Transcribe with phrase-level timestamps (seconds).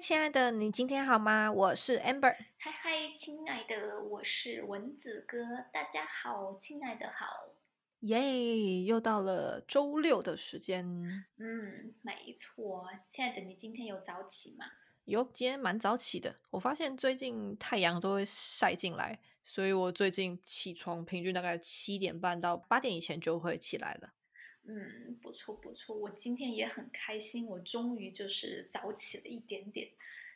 [0.00, 1.52] 亲爱的，你今天好吗？
[1.52, 2.34] 我是 Amber。
[2.56, 5.38] 嗨嗨，亲爱的，我是蚊子哥。
[5.74, 7.26] 大家好，亲爱的好。
[8.00, 10.86] 耶，又到了周六的时间。
[11.36, 12.88] 嗯，没错。
[13.04, 14.64] 亲爱的，你今天有早起吗？
[15.04, 16.34] 有，今天蛮早起的。
[16.48, 24.14] 我发现最近太阳都会晒进来，所以我最近起床平均大概七点半到八点以前就会起来了。
[24.72, 29.90] 嗯，不错不错，我今天也很开心，我终于就是早起了一点点。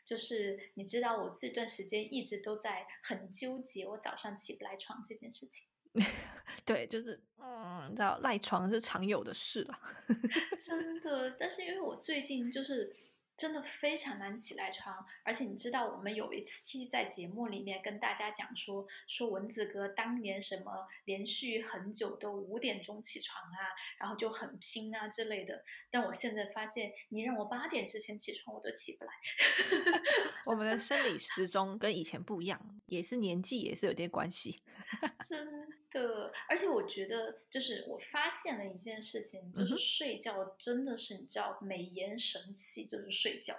[0.04, 5.68] 就是你知道，我这段时间一直都在很纠结，我早上起不来床这件事情。
[6.66, 9.78] 对，就是嗯，你知道赖床是常有的事了。
[10.58, 12.96] 真的，但是因为我最近就是。
[13.36, 23.58] 真的非常难起来床，而且你知道，我们有一期在节目里面跟大家讲说，说蚊子哥当年什么连续很久都五点钟起床啊，
[23.98, 25.64] 然后就很拼啊之类的。
[25.90, 29.12] 但我现在发现，你让我八点之前起床，我都起不来。
[30.44, 34.62] 我们的生理时钟跟以前不一样，也是年纪也是有点关系。
[35.26, 43.56] 真的，而且我觉得，就是我发现了一件事情，就是睡觉真的是你知道美颜神器，就是睡觉。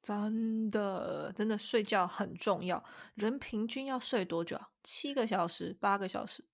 [0.00, 2.84] 真的，真的睡觉很重要。
[3.14, 4.70] 人平均要睡多久啊？
[4.84, 6.44] 七个小时、八个小时？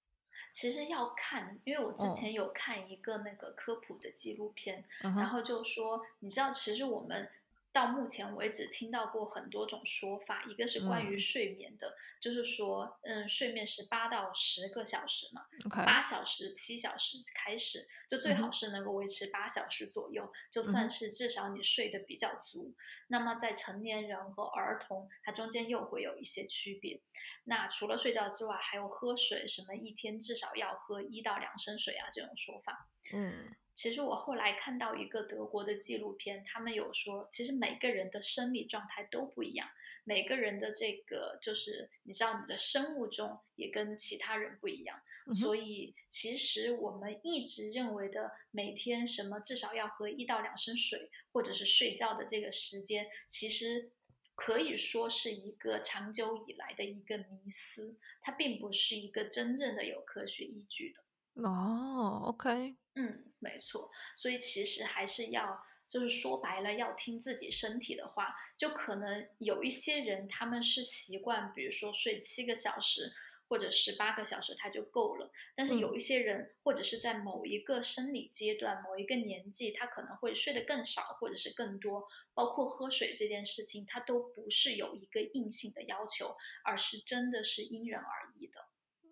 [0.53, 7.29] 其实要看，因为我之前有看一个那个科普的纪录片，然后就说，你知道，其实我们。
[7.75, 15.45] 到目前为止，听到过很多种说法，一个是关于睡眠的，就是说，嗯，睡眠是八到十个小时嘛，
[15.85, 22.73] 八小时、七小时开始，就最好是能够维持八小时左右，就算是至少你睡得比较足。
[23.09, 27.03] 那么在成年人和儿童，它中间又会有一些区别。
[27.43, 32.89] 那除了睡觉之外，还有喝水，什么一天至少要喝一到两升水啊，这种说法。
[33.13, 33.57] 嗯。
[33.75, 39.69] 其实我后来看到一个德国的纪录片，他们有说，其实每个人的生理状态都不一样，
[40.05, 45.01] 每个人的这个就是你知道你的生物钟也跟其他人不一样，
[45.33, 53.91] 所以其实我们一直认为的每天什么至少要喝一到两升水，或者是睡觉的这个时间，其实
[54.37, 61.04] 可以说是一个长久以来的一个迷思，它并不是一个真正的有科学依据的。
[61.37, 73.13] 哦，OK，嗯，没错，所以其实还是要，就是说白了，要听自己身体的话，就可能有一些人他们是习惯，比如说睡七个小时
[73.49, 88.69] 或者十八个小时他就够了，但是有一些人或者是在某一个生理阶段、某一个年纪，他可能会睡得更少或者是更多，包括喝水这件事情，它都不是有一个硬性的要求，而是真的是因人而异的。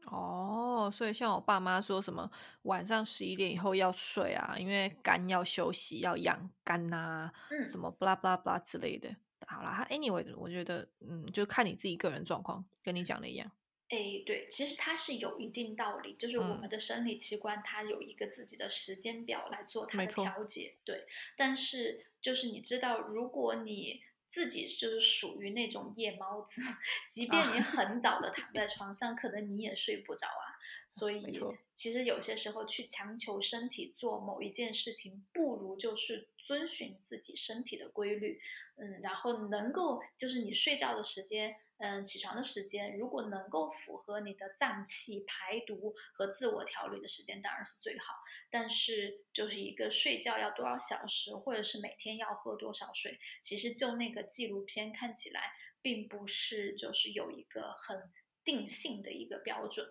[0.06, 2.30] 哦，所以像我爸妈说什么
[2.62, 7.30] 晚上十一点以后要睡啊，因为肝要休息，要养肝呐，
[7.68, 9.14] 什么 blah blah blah 之类的。
[9.46, 13.50] 好啦，anyway，我觉得嗯，就看你自己个人状况，跟你讲的一样。
[13.88, 21.06] 哎，对，其实它是有一定道理，就是我们的生理器官它有一个自己的时间表来做它的调节，对。
[21.36, 24.00] 但是就是你知道，如果你
[24.32, 26.62] 自己就是属于那种夜猫子，
[27.06, 30.56] 即便你 很早的躺在床上，可能你也睡不着啊。
[30.88, 31.38] 所以，
[31.74, 38.40] 其实有些时候去强求身体做某一件事情，不如就是遵循自己身体的规律，
[38.76, 41.54] 嗯，然后能够就是你睡觉的时间。
[41.82, 48.14] 嗯，起床的时间如果能够符合你的脏器排毒和自我调理的时间，当然是最好。
[48.50, 58.12] 但是就是一个睡觉要多少小时，或者是每天要喝多少水，其实就那个纪录片看起来，并不是就是有一个很
[58.44, 59.84] 定性的一个标准，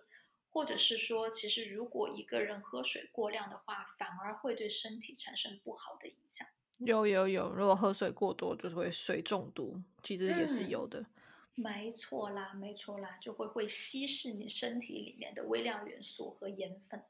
[0.48, 6.48] 或者是说，其实如果一个人喝水过量的话，反而会对身体产生不好的影响。
[6.78, 11.04] 有有有，如果喝水过多，就是会水中毒，其实也是有的。
[11.54, 17.02] 没错啦，没错啦，就会会稀释你身体里面的微量元素和盐分。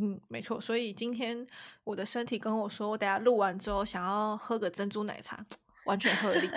[0.00, 0.60] 嗯，没错。
[0.60, 1.46] 所以今天
[1.82, 5.44] 我的身体跟我说，我等下录完之后想要喝个珍珠奶茶，
[5.86, 6.48] 完全合理。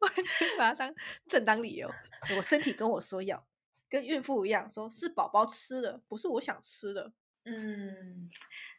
[0.00, 0.94] 完全把它当
[1.26, 1.90] 正当理由。
[2.36, 3.46] 我身体跟我说要，
[3.88, 7.12] 跟孕妇一样，说是宝宝吃的，不是我想吃的。
[7.44, 8.28] 嗯，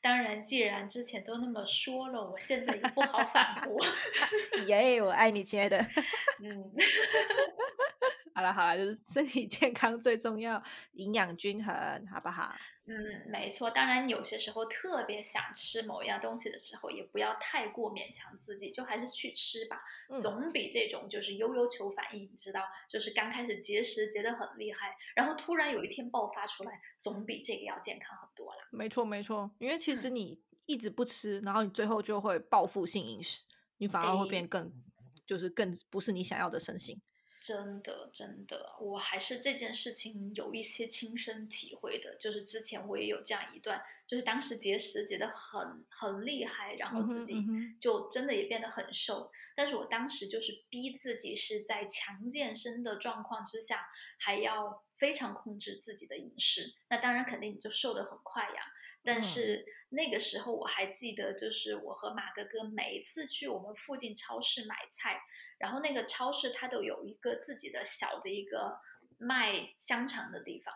[0.02, 3.78] 当然，既然之前都那么说了，我现在也不好反驳。
[4.68, 5.78] 耶，我爱你，亲爱的。
[6.44, 6.72] 嗯。
[8.40, 10.64] 好了好了，就是身体健康最重要，
[10.94, 12.56] 营养均衡，好不好？
[12.86, 12.96] 嗯，
[13.30, 13.70] 没错。
[13.70, 19.82] 当然，有些时候特别想吃某一样东西的时候，也不要太过勉强自己，就还是去吃吧，
[20.22, 28.62] 总比这种就是悠悠球反应，你知道，就是刚开始节食节得很厉害，然后突然有一天爆发出来，总比这个要健康很多啦。
[28.72, 30.40] 没错没错，因为其实你。
[30.66, 33.42] 一直不吃，然后你最后就会报复性饮食，
[33.78, 34.72] 你反而会变更，
[35.26, 37.02] 就是更不是你想要的身形。
[37.40, 42.16] 真的，真的，我还是这件事情有一些亲身体会的。
[42.18, 47.42] 就是之前我也有这样一段，就是当时节食节的很很厉害，然后自己
[47.80, 49.32] 就真的也变得很瘦。
[49.56, 53.88] 但是我当时就是逼自己是在强健身的状况之下，
[54.18, 56.74] 还要非常控制自己的饮食。
[56.90, 58.62] 那当然肯定你就瘦得很快呀。
[59.02, 65.22] 但是那个时候我还记得，就是我和马哥哥每一次去我们附近超市买菜。
[65.58, 68.80] 然后那个超市它都有一个自己的小的一个
[69.18, 70.74] 卖香肠的地方，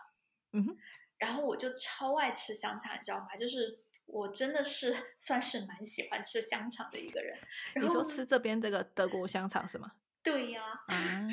[0.52, 0.76] 嗯哼，
[1.16, 3.34] 然后我就超爱吃香肠，你知道吗？
[3.34, 7.38] 就是我真的是 算是蛮喜欢吃香肠的一个人。
[7.76, 9.92] 你说吃这边这个德国香肠是吗？
[10.22, 11.26] 对呀，啊，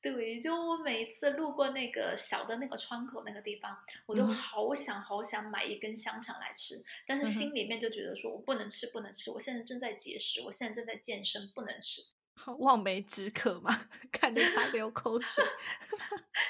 [0.00, 12.02] 对，就我每一次路过那个小的那个窗口那个地方，我都好想好想买一根香肠来吃，但是心里面就觉得说我不能吃，不能吃，我现在正在节食，我现在正在健身，不能吃。
[12.60, 15.44] 望梅止渴嘛， 看着他流口 水，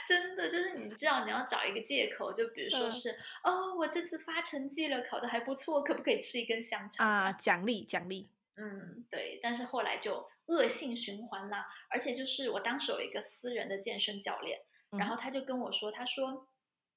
[0.06, 7.32] 真的就是你知道你要找一个借口，就比如说是哦，我这次发成绩了，考的还不错，可不可以吃一根香肠啊？
[7.32, 9.40] 奖励奖励，嗯，对。
[9.42, 14.60] 但是后来就恶性循环啦，而且就是我当时有一个私人的健身教练，
[14.98, 16.48] 然后他就跟我说，他说。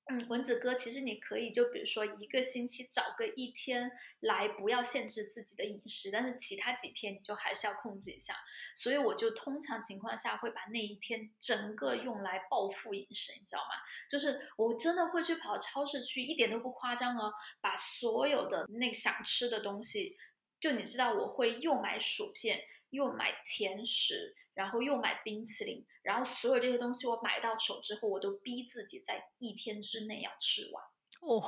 [0.05, 3.89] 嗯，蚊子哥，其实你可以就比如说一个星期找个一天
[4.21, 8.35] 来，不要限制自己的饮食，但是其他几天你就还是要控制一下。
[8.75, 13.75] 所以我就通常情况下会把那一天整个用来暴富饮食，你知道吗？
[14.09, 17.31] 就是我真的会去跑超市去，一点都不夸张哦，
[17.61, 20.17] 把所有的那想吃的东西，
[20.59, 22.59] 就你知道我会又买薯片，
[22.91, 24.35] 又买甜食。
[24.53, 30.83] 然后又买冰淇淋，然后所有这些东西我买到手之后，我都逼自己在一天之内要吃完。
[31.23, 31.39] 哦，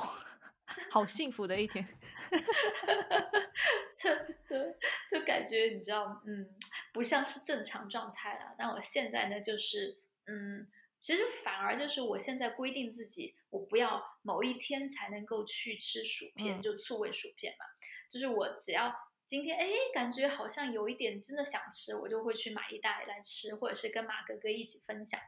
[0.90, 1.86] 好幸福的一天，
[4.48, 4.74] 对，
[5.10, 6.48] 就感觉你知道，嗯，
[6.94, 8.54] 不像是正常状态了。
[8.58, 10.66] 但我现在呢，就是，嗯，
[10.98, 17.66] 其实反而就是我现在规定自己，我不要某一天才能够去吃薯片，就醋味薯片嘛，
[18.10, 18.90] 就是我只要。
[19.26, 25.18] 今天哎，感觉好像有一点真的想吃，我就会去买一袋来吃，或者是跟马哥哥一起分享。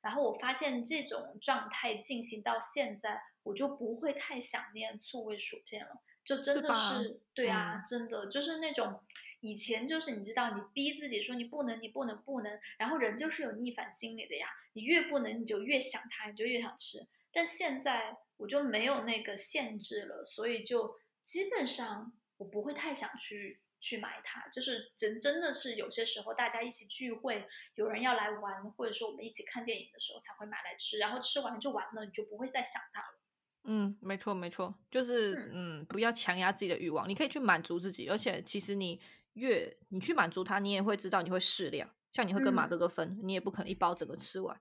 [0.00, 9.00] 然后我发现这种状态进行到现在，我就不会太想念醋味薯片了，就真的是对啊，真的就是那种
[9.40, 17.06] 以前就是你知道，你逼自己说你不能，你不能，不能，然后人就是有逆反心理的呀，你越不能，你就越想它，你就越想吃。
[17.32, 22.12] 但现在我就没有那个限制了，所以就基本上。
[22.38, 33.18] 我不会太想去去买它，就是真真的是有些时候大家一起聚会，有人要来玩，或者说我们一起看电影的时候才会买来吃，然后吃完就完了，你就不会再想它了。
[33.64, 39.00] 嗯，没错没错，就是嗯，不要强压自己的欲望，你可以去满足自己，而且其实你
[39.34, 44.58] 越你去满足它，你也会知道你会适量，像你会跟马哥哥分，你也不可能一包整个吃完。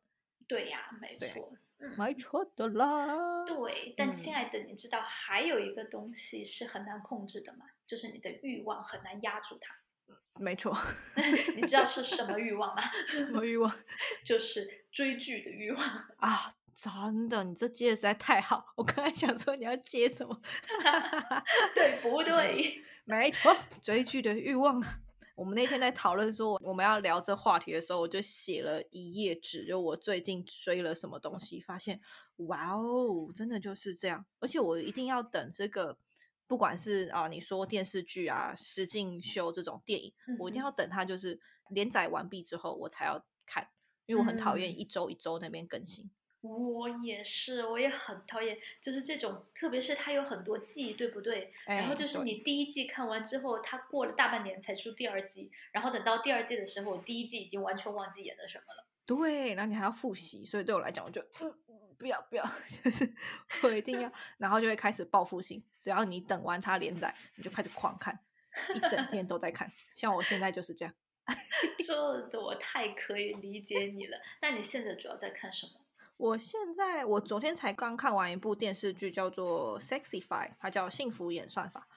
[0.47, 1.53] 对呀，没错。
[1.97, 3.45] 没错的啦。
[3.45, 7.65] 对，但亲爱的，你知道还有一个东西是很难控制的吗？
[7.85, 9.75] 就是你的欲望很难压住它。
[10.39, 10.75] 没错。
[11.55, 12.81] 你知道是什么欲望吗？
[13.09, 13.73] 什么欲望？
[14.23, 15.83] 就是追剧的欲望
[16.17, 16.53] 啊！
[16.75, 18.73] 真的，你这接的实在太好。
[18.75, 20.39] 我刚才想说你要接什么？
[21.73, 22.83] 对不对？
[23.05, 24.79] 没错，追剧的欲望。
[25.37, 32.01] 我们那天在讨论说我们要聊这话题的时候，我就写了一页纸，就我最近追了什么东西，发现
[32.37, 34.25] 哇哦，真的就是这样。
[34.39, 35.99] 而且我一定要等这个，
[36.47, 41.39] 不管是啊你说电视剧啊、实境秀这种电影，我一定要等它就是
[41.69, 43.69] 连载完毕之后我才要看，
[44.07, 46.09] 因为我很讨厌一周一周那边更新。
[46.47, 51.53] 我也是，我也很讨厌，就是这种，特别是它有很多季，对不对？
[51.65, 58.87] 然后就是你第一季看完之后，它过了大半年才出第二季，然后等到第二季的时候，我第一季已经完全忘记演的什么了。
[59.05, 61.53] 对，然后你还要复习，所以对我来讲，我就嗯，
[61.97, 62.43] 不要不要，
[62.83, 63.13] 就是
[63.63, 68.19] 我一定要，然后就会开始报复性，只要你等完它连载，你就开始狂看，
[68.75, 70.93] 一整天都在看， 像我现在就是这样。
[71.85, 74.17] 这的我太可以理解你了。
[74.41, 75.73] 那你现在主要在看什么？
[76.17, 81.87] 我现在我昨天才刚看完一部电视剧，叫做《Sexify》，它叫《幸福演算法》，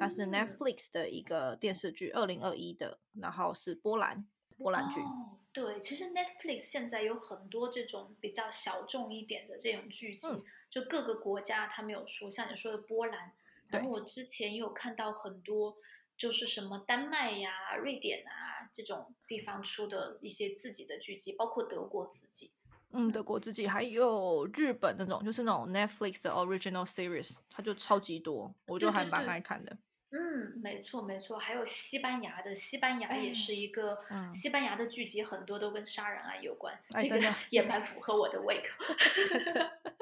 [0.00, 4.24] 它是 Netflix 的一个电视剧，二零二一的，然后是波兰
[4.56, 5.00] 波兰剧。
[5.00, 10.28] 哦，对，其实 Netflix 现在有很多这种比较小众一点的这种剧集，
[10.70, 13.32] 就各个国家他们有出，像你说的波兰，
[13.70, 15.76] 然后我之前也有看到很多，
[16.16, 22.52] 就是什么丹麦呀、瑞典啊这种地方出的一些自己的剧集，包括德国自己。
[22.96, 29.76] 嗯，德国自己还有日本那种，就是那种 Netflix 的 original series，它就超级多，我就还蛮爱看的。
[30.10, 33.98] 嗯，没错没错，还有西班牙的，西班牙也是一个，
[34.32, 38.94] 西班牙的剧集很多都跟杀人案有关，这个也蛮符合我的胃口。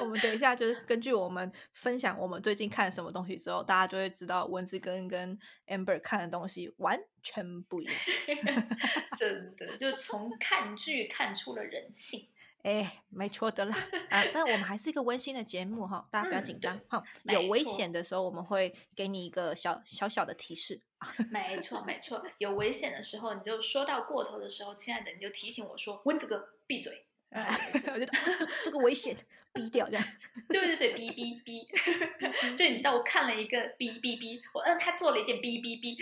[0.00, 7.94] 我们等一下就是根据我们分享我们最近看什么东西之后，大家就会知道文字根跟 Amber 看的东西完全不一样。
[9.18, 12.28] 真的，就从看剧看出了人性。
[12.62, 13.76] 哎，没错的啦
[14.10, 14.24] 啊！
[14.34, 17.02] 但我们还是一个温馨的节目哈，大家不要紧张哈。
[17.24, 20.80] 有危险的时候，我们会给你一个小小小的提示。
[21.30, 28.12] 没错没错，有危险的时候，你就说到过头的时候，亲爱的，你就提醒我说：“温子哥，闭嘴。”啊，我觉得
[28.64, 29.16] 这个危险，
[29.58, 30.04] 逼掉这样。
[30.48, 31.66] 对对对，哔哔哔。
[32.56, 35.96] 就你知道，我看了一个哔哔哔，我嗯，他做了一件哔哔哔。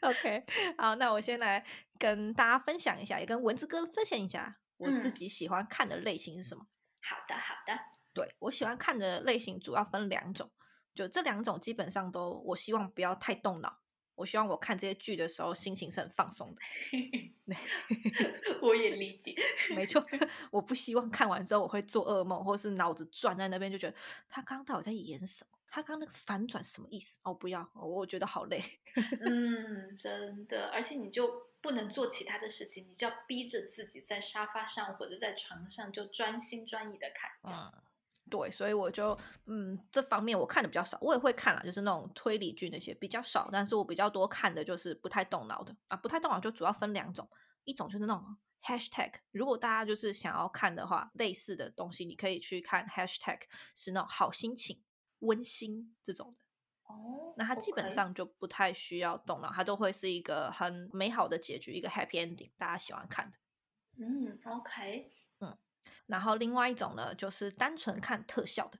[0.00, 0.44] OK，
[0.76, 1.64] 好，那我先来
[1.98, 6.66] 跟大家分享一下，也跟蚊子哥分享一下我自己喜欢看的类型是什么。
[7.02, 7.78] 好的，好的。
[8.12, 10.50] 对我喜欢看的类型主要分两种，
[10.94, 13.83] 就这两种基本上都我希望不要太动脑。
[14.14, 16.60] 我希望我看这些剧的时候心情是很放松的。
[18.62, 19.34] 我也理解，
[19.76, 20.02] 没错。
[20.50, 23.96] 我不希望看完之后我会做噩梦，或是脑子转在那边，就觉得
[24.28, 25.50] 他刚到底在演什么？
[25.68, 27.18] 他刚那个反转什么意思？
[27.24, 28.62] 哦，不要，我觉得好累。
[29.20, 37.30] 嗯，真的，而且你就不能做其他的事情，你就要逼着自己在沙发上或者在床上就专心专意的看。
[37.42, 37.72] 嗯，
[38.34, 47.28] 对，所以我就嗯，这方面我看的比较少，我也会看啦，就是那种推理剧那些比较少，但是我比较多看的就是不太动脑的啊，不太动脑就主要分两种，
[47.64, 53.40] 一种就是那种 hashtag，如果大家就是想要看的话，类似的东西你可以去看 hashtag，
[53.74, 54.82] 是那种好心情。
[55.20, 56.36] 温馨这种的
[56.92, 63.38] 哦，那它基本上就不太需要动脑，它都会是一个很美好的结局，一个 happy ending，大家喜欢看的。
[63.96, 65.23] 嗯，OK，嗯，
[66.06, 68.78] 然后另外一种呢，就是单纯看特效的，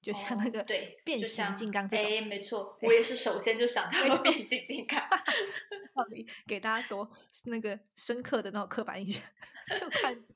[0.00, 5.00] 就像那个对变形金刚这种，哎，没错，我也是首先就想到了变形金刚，
[6.46, 7.08] 给大家多
[7.44, 9.22] 那个深刻的那种刻板印象，
[9.78, 10.24] 就看。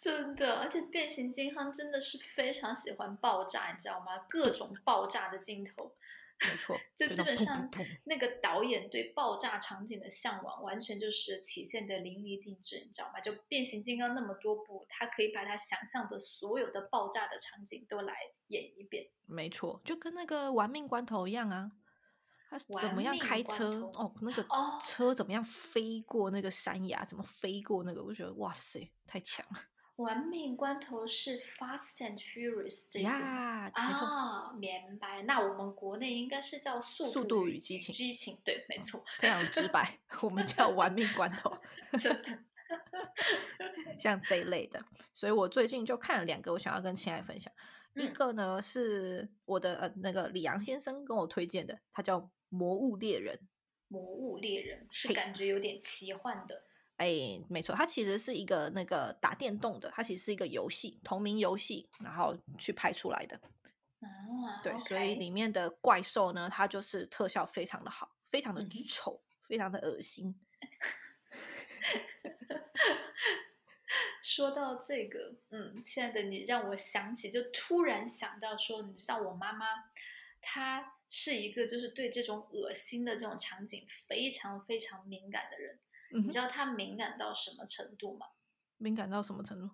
[0.00, 4.18] 真的，而且变形金刚真的是非常喜欢爆炸，你知道吗？
[4.28, 5.94] 各种爆炸的镜头，
[6.42, 7.70] 没错，就基本上
[8.04, 13.20] 那个导演对爆炸场景的向往，完全就是体现的淋漓尽致，你知道吗？
[13.20, 18.14] 就变形金刚那么多部，他可以把他想象的所有的爆炸的场景都来
[18.46, 19.10] 演一遍。
[19.26, 21.72] 没错，就跟那个玩命关头一样啊，
[22.48, 24.46] 他怎么样开车哦，那个
[24.82, 29.60] 车怎么样飞过那个山崖，怎么飞过那个，我觉得哇塞，太强了。
[30.00, 35.22] 玩命关头是 Fast and Furious 这个啊，明白。
[35.22, 39.98] 那我们国内应该是叫速速度与激情，激情对，没错，非常直白。
[40.22, 41.54] 我们叫玩命关头，
[41.98, 42.38] 真的，
[44.00, 44.82] 像这一类的。
[45.12, 47.52] 所以我最近就看了两个，我想要跟亲爱分享。
[47.94, 53.36] 一个呢是我的呃那个李阳先生跟我推荐的，他叫《魔物猎人》。
[53.88, 56.62] 魔物猎人是感觉有点奇幻的。
[57.00, 63.40] 哎，没错，它其实是一个那个打电动的，它其实是一个游戏，同名游戏，然后去拍出来的。
[64.00, 70.38] 啊，对，所以里面的怪兽呢，它就是特效非常的好，非常的丑，非常的恶心。
[74.22, 79.64] 说到这个，嗯，亲爱的，你让我想起，就突然想到说，你知道我妈妈，
[80.42, 85.78] 她是一个就是对这种恶心的这种场景非常非常敏感的人。
[86.10, 88.26] 你知道他敏感到什么程度吗？
[88.78, 89.70] 敏感到什么程度？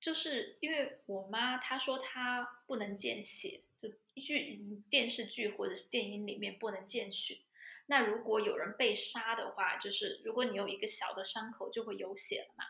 [0.00, 3.88] 就是因为我妈她说她不能见血，就
[4.20, 4.60] 剧
[4.90, 7.38] 电视剧或者是电影里面不能见血。
[7.86, 12.64] 那如果有人被杀的话，就是如果你有一个小的伤口，就会有血了嘛。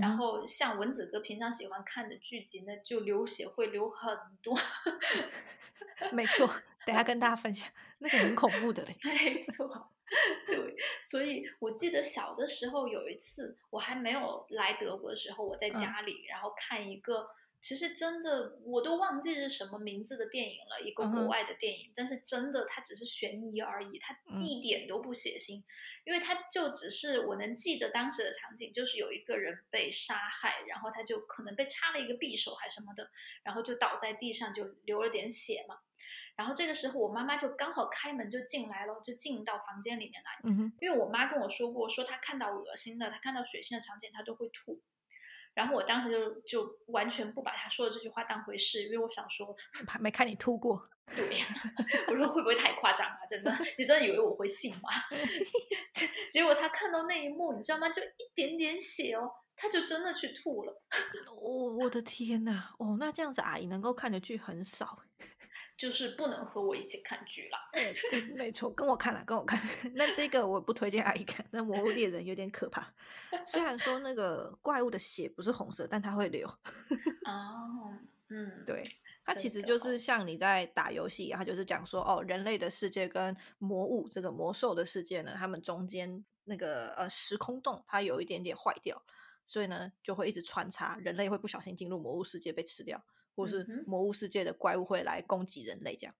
[0.00, 4.58] 然后像文子哥平常喜欢看的剧集呢，就流血会流很多。
[6.12, 6.46] 没错，
[6.86, 8.94] 等下跟大家分享那个很恐怖的嘞。
[9.04, 9.91] 没错。
[10.46, 17.28] 对，所以我记得小的时候有一次，我还没有来德国的时候，我在家里，然后看一个，
[17.60, 25.62] 其实真的我都忘记是什么名字的电影了，一个国外的电影，但是真的它只是悬疑而已，它一点都不血腥，
[26.04, 33.10] 因为它就只是我能记着当时的场景，就是有一个人被杀害，然后他就可能被插了一个匕首还什么的，
[33.44, 35.78] 然后就倒在地上就流了点血嘛。
[36.42, 40.50] 然后这个时候，我妈妈就刚好开门就进来了，就进到房间里面来。
[40.50, 44.82] 嗯哼，因为我妈跟我说过，说她看到恶心的，她看到血腥的场景，她都会吐。
[45.54, 49.54] 然后我当时就就完全不把她说的这句话当回事，因为我想说，
[49.86, 50.82] 还没看你吐过。
[51.14, 51.24] 对，
[52.10, 53.18] 我说会不会太夸张啊？
[53.28, 54.88] 真的，你真的以为我会信吗？
[56.32, 57.88] 结果他看到那一幕，你知道吗？
[57.88, 60.82] 就一点点血哦，他就真的去吐了。
[61.40, 62.70] 我我的天呐！
[62.78, 64.98] 哦，那这样子阿姨能够看的剧很少。
[65.82, 67.58] 就是不能和我一起看剧了。
[67.72, 69.60] 对， 没错，跟我看了，跟我看。
[69.96, 71.44] 那这个我不推荐阿姨看。
[71.50, 72.88] 那《魔物猎人》有点可怕。
[73.48, 76.46] 虽然说那个怪物的血不是红色，但它会流。
[77.26, 77.98] 哦，
[78.28, 78.80] 嗯，对，
[79.24, 89.02] 它其实就是像你在打游戏，它就是讲说，哦，人类的世界跟魔物这个魔兽的世界呢，他们中间那个呃时空洞它有一点点坏掉，
[89.46, 93.02] 所以呢就会一直穿插，人类会不小心进入魔物世界被吃掉。
[93.34, 96.14] 或是魔物世界的怪物会来攻击人类，这样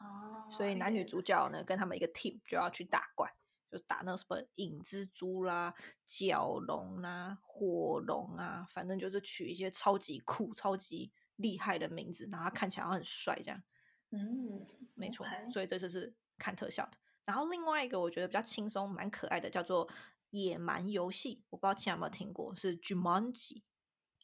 [0.00, 3.32] 哦，所以男女主角呢跟他们一个 team 就要去打怪，
[3.70, 5.74] 就打那什么影蜘蛛啦、
[6.06, 13.62] 角龙啦、火龙啊，反正就是取一些超级酷、超级厉害的名字，然后看起来很帅，这样。
[14.10, 16.92] 嗯，没错，所以这就是看特效的。
[17.24, 19.86] 然后另外一个我觉得比较轻松、蛮可爱的，叫做
[20.30, 23.62] 野蛮游戏，我不知道亲有没有听过，是 Jumanji。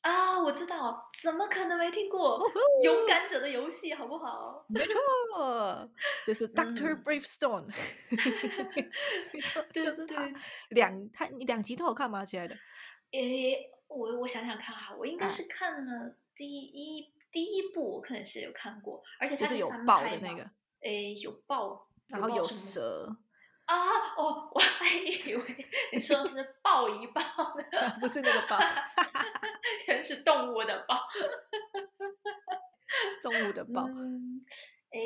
[0.04, 2.38] 啊，我知道，怎么可能没听过
[2.84, 4.62] 《勇敢者的游戏》，好不好？
[4.68, 5.90] 没错，
[6.26, 7.66] 就是 Doctor Bravestone，
[9.73, 10.30] 就是他
[10.68, 12.54] 两他你两集都好看吗，亲爱的？
[13.12, 20.44] 诶，我我想想看哈，我应该是看了第一第一部，我可能是有看过，而且它是有爆的那个，
[20.82, 23.16] 诶，有爆，然后有蛇。
[23.66, 23.75] 啊
[24.18, 25.42] 哦，我还以为
[25.90, 27.23] 你说的是抱一抱
[27.56, 27.64] 呢，
[27.99, 28.58] 不是那个抱，
[29.86, 31.00] 原来是动物的抱，
[33.22, 33.84] 动物的抱。
[34.90, 35.00] 哎，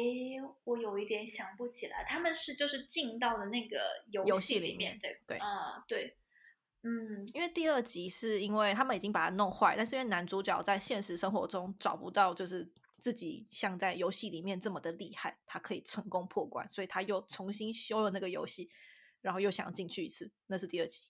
[0.64, 3.78] 我有一点想不起来，他们是就是进到了那个
[4.10, 6.16] 游戏里面，对对啊对，
[6.82, 12.70] 嗯，因为第二集是因为他们已经把它弄坏，但是因为男主角在现实生活中找不到就是。
[13.00, 18.68] 自己像在游戏里面这么的厉害，他可以成功破关，所以他又重新修了那个游戏，
[19.20, 20.32] 然后又想进去一次。
[20.48, 21.02] 那是第二集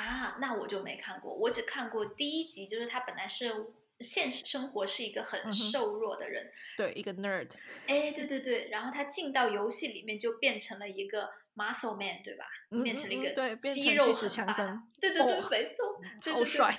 [0.00, 3.52] 啊，那我就没看过，我只看过第一集，就是他本来是
[4.00, 7.48] 现实生活是一个很瘦弱的人，对，一个 nerd，
[7.86, 11.30] 哎，对对对，然后他进到游戏里面就变成了一个。
[11.54, 12.44] Muscle Man 对吧？
[12.82, 16.76] 变成了一个肌肉强身，对对对，没错，超帅。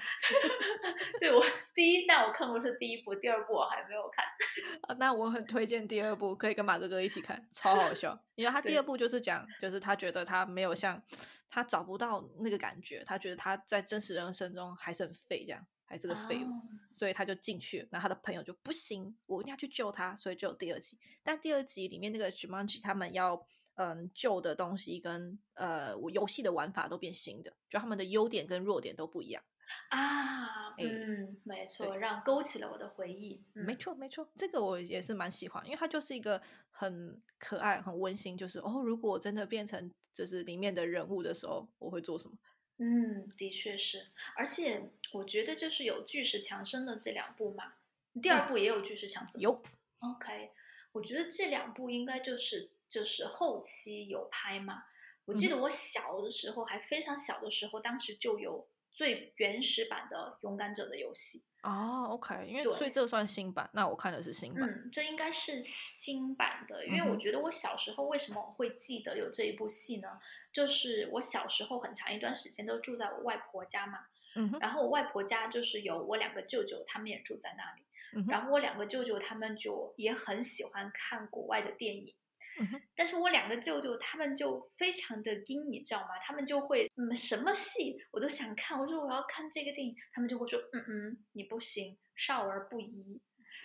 [1.19, 1.41] 对我
[1.73, 4.25] 第一，那我看过是第一部，第二部我还没有看。
[4.83, 8.21] 啊，那我很推荐第二部，可以跟马哥哥一起看，超好笑。
[8.35, 11.01] 因为他第二部就是讲，就是他觉得他没有像
[11.49, 16.49] 他找不到那个感觉，他觉得他在真实人生中还是很废，这样还是个废物，
[16.91, 20.99] 所以他就进去，然后他的朋友就不行，我一定要去救他，所以就有第二集。
[21.23, 23.47] 但第二集里面那个 Jumanji 他们要。
[23.75, 29.43] 嗯，旧的东西跟呃，我游戏的玩法都变新的，就他们的优点跟弱点都不一样
[29.89, 30.73] 啊。
[30.77, 33.43] 嗯，没错，让勾起了我的回忆。
[33.51, 38.38] 没错，没错，这个我也是蛮喜欢，因为它就是一个很可爱、很温馨。
[38.38, 42.38] 就是哦，如果我真的变成就是里面的人物的时候，我会做什么？
[42.77, 44.07] 嗯，的确是。
[44.38, 47.73] 而且我觉得就是有巨石强森的这两部嘛，
[48.21, 49.41] 第二部也有巨石强森。
[49.41, 49.61] 有。
[49.99, 50.51] OK，
[50.93, 52.71] 我觉得这两部应该就是。
[52.88, 54.84] 就是后期有拍嘛？
[55.26, 62.10] 我记得我小的时候，还非常小的时候，当时就有最原始版的《勇敢者的游戏》哦。
[62.12, 64.69] OK，因为所以这算新版，那我看的是新版。
[64.69, 70.19] 嗯，这应该是新版的，因为我觉得我小时候为什么我会记得有这一部戏呢？
[70.54, 74.06] 就是我小时候很长一段时间都住在我外婆家嘛。
[74.36, 77.82] 嗯然后我外婆家就是有我两个舅舅，他们也住在那里。
[78.13, 82.13] 嗯然后我两个舅舅他们就也很喜欢看国外的电影。
[82.60, 86.10] 嗯但是我两个舅舅他们就非常的硬，你知道吗？
[86.26, 93.22] 他们就会嗯什么戏我都想看，我说我要看这个电影，他们就会说嗯嗯你不行，少儿不宜。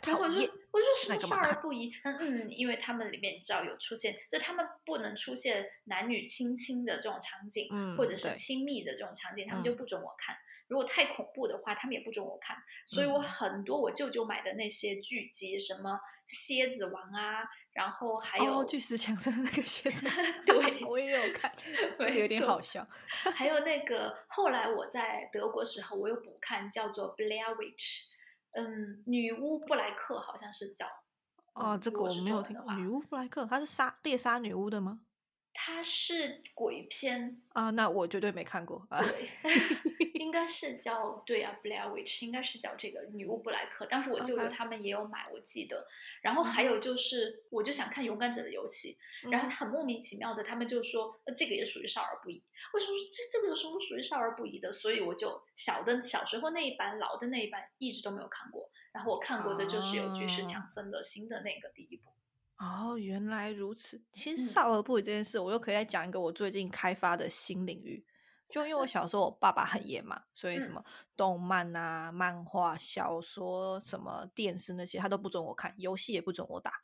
[0.06, 0.40] 然后我说
[0.72, 1.92] 我说什么少儿不宜？
[2.04, 10.34] 嗯嗯，因为他们里面你知道有出现，就他们不能出现男女亲亲的这种场景，或者是亲密的这种场景，他们就不准我看。
[10.70, 12.56] 如果太恐怖的话，他们也不准我看。
[12.86, 17.42] 所以我很多我舅舅买的那些剧集，什么蝎子王啊。
[17.72, 20.04] 然后还有巨石强森的那个蝎子，
[20.44, 21.52] 对我也有看，
[22.18, 22.84] 有点好笑。
[23.34, 28.02] 还有那个后来我在德国时候，我又补看，叫做《Blair Witch》，
[28.52, 30.86] 嗯，女巫布莱克好像是叫。
[31.54, 32.74] 哦，这个我没有听过。
[32.74, 35.00] 女巫布莱克，她是杀猎杀女巫的吗？
[35.54, 38.84] 她是鬼片啊，那我绝对没看过。
[38.90, 39.30] 对，
[40.20, 43.86] 应该是叫对啊，Blair Witch 应该是叫这个女巫布莱克。
[43.86, 45.86] 当时我舅舅他们也有买，我记得。
[46.20, 48.98] 然后还有就是，我就想看勇敢者的游戏，
[49.30, 52.44] 然后很莫名其妙的，他们就说这个也属于少儿不宜。
[52.74, 54.70] 为什么这这个有什么属于少儿不宜的？
[54.70, 58.70] 所以我就小的小时候那一版，老的那一版一直都没有看过。
[58.92, 62.10] 然后我看过的就是有巨石强森的新的那个第一部。
[62.58, 64.02] 哦，原来如此。
[64.12, 68.04] 其实少儿不宜这件事，我又可以再讲一个我最近开发的新领域。
[68.50, 70.84] 就因为我小时候我爸爸很严嘛，所以什么
[71.16, 76.82] 动漫啊、漫画、小说、什么电视那些他都不准我看，游戏也不准我打。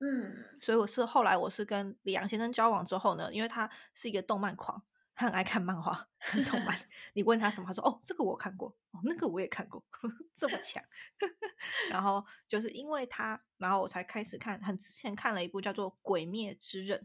[0.00, 4.82] 嗯，所以我是后来我是跟李阳先生交往之后呢，因为他是一个动漫狂，
[5.14, 6.78] 他很爱看漫画、看动漫。
[7.14, 9.82] 你问他什么，他说哦，这个我看过，哦，那个我也看过，
[10.36, 10.84] 这么强。
[11.88, 17.00] 然后就是因为他，然后我才开始看，很之前看了一部叫做《鬼灭之刃》。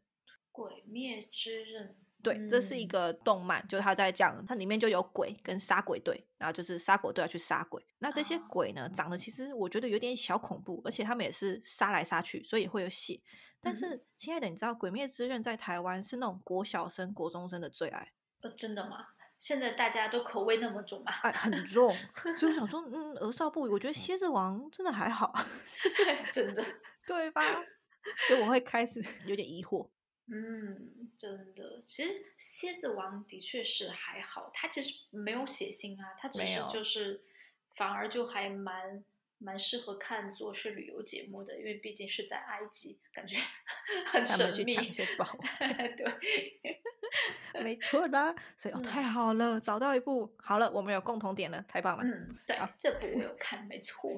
[0.51, 1.95] 鬼灭之刃。
[2.23, 7.85] 对，这是一个动漫，就是他在讲，它里面就有鬼跟杀鬼队，然后就是杀鬼队要去杀鬼。
[7.99, 13.19] 那这些鬼呢，长得其实我觉得有点小恐怖，而且他们也是杀来杀去，所以会有血。
[13.61, 18.11] 但是，亲爱的，你知道《鬼灭之刃》在台湾是那种国小生、国中生的最爱？
[18.41, 19.05] 呃，真的吗？
[19.37, 21.11] 现在大家都口味那么重吗？
[21.23, 21.95] 哎，很重。
[22.37, 23.61] 所以我想说，嗯，儿少部。
[23.61, 25.33] 我觉得《蝎子王》真的还好，
[26.31, 26.63] 真的，
[27.05, 27.41] 对吧？
[28.27, 29.87] 就我会开始 有点疑惑。
[30.33, 37.21] 嗯，真的，其实《蝎子王》的确是还好，他其实没有血腥啊，他只是就是，
[37.75, 39.03] 反而就还蛮
[39.41, 43.37] 蛮适合看作是旅游节目的，因为毕竟是在埃及，感觉
[44.07, 44.75] 很神秘。
[45.97, 46.61] 对，
[47.63, 52.03] 没错啦，所以哦，太好了，找到一部好了，我们有共同点了，太棒了。
[52.03, 54.11] 嗯，对，这部我有看，没错。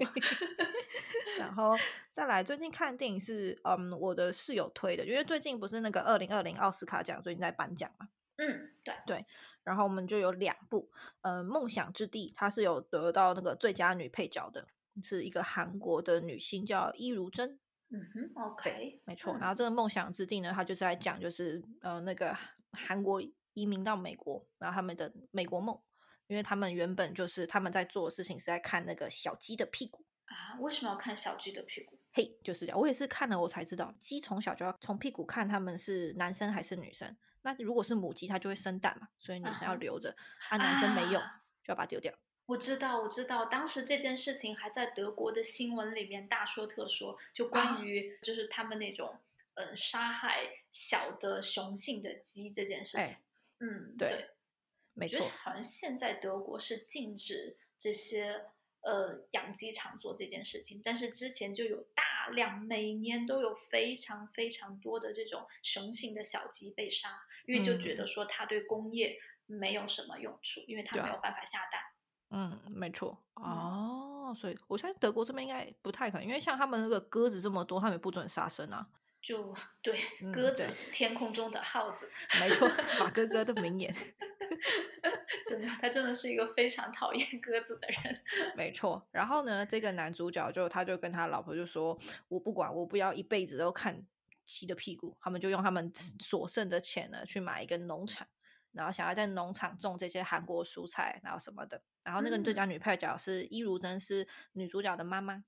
[1.40, 1.76] 然后
[2.14, 8.10] 再来，最近看电影是嗯，我的室友推的，因为最近不是那个二零二零奥斯卡奖最近在颁奖嘛。
[8.38, 9.26] 嗯，对对。
[9.64, 14.68] 然后我们就有两部，呃，《梦想之地》它是有得到那个最佳女配角的，
[15.02, 17.60] 是一个韩国的女星叫伊如珍。
[17.90, 19.38] 嗯哼，OK，没错。
[19.38, 22.36] 然后这个《梦想之地》呢，它就是在讲就是呃那个
[22.72, 23.22] 韩国
[23.54, 25.80] 移民到美国，然后他们的美国梦，
[26.28, 30.04] 因为他们原本就是他们在做的事情是在看那个小鸡的屁股。
[30.26, 32.00] 啊，为什么要看小鸡的屁股？
[32.14, 32.80] 嘿，就是这样。
[32.80, 37.16] 我也是看了我才知道，鸡从小就要从屁股看他们是男生还是女生。
[37.44, 40.16] 那如果是母鸡，它就会生蛋嘛，所以女生要留着，
[40.50, 41.22] 啊，男生没用
[41.62, 42.12] 就要把它丢掉。
[42.46, 49.20] 我知道，我知道，当时这件事情还在德国的新闻里面大说特说，就关于就是他们那种
[49.56, 53.16] 嗯杀害小的雄性的鸡这件事情。
[53.60, 54.30] 嗯，对，
[54.94, 58.46] 没错，好像现在德国是禁止这些。
[58.86, 71.82] 呃，养鸡场做这件事情，但是之前就有大量，每年都有非常非常多的这种雄性的小鸡被杀，因为就觉得说它对工业没有什么用处，因为它没有办法下蛋。
[72.34, 73.18] 嗯，没错。
[73.36, 78.88] 哦，所以我相信德国这边应该不太可能，因为像他们那个鸽子这么多，他们也不准杀生啊。
[79.22, 79.98] 就对，
[80.34, 82.70] 鸽子，天空中的耗子，没错，
[83.00, 83.96] 马哥哥的名言。
[85.48, 88.22] 真的，他真的是一个非常讨厌鸽子的人。
[88.58, 94.06] 没错，然后呢，这个男主角就他就跟他老婆就说：“我不管，我不要一辈子都看
[94.46, 98.28] 鸡的屁股。”他们就用他们所剩的钱呢去买一个农场，
[98.74, 101.82] 然后想要在农场种这些韩国蔬菜，然后什么的。
[102.04, 105.44] 然后那个最佳女配角是伊如珍，是女主角的妈妈，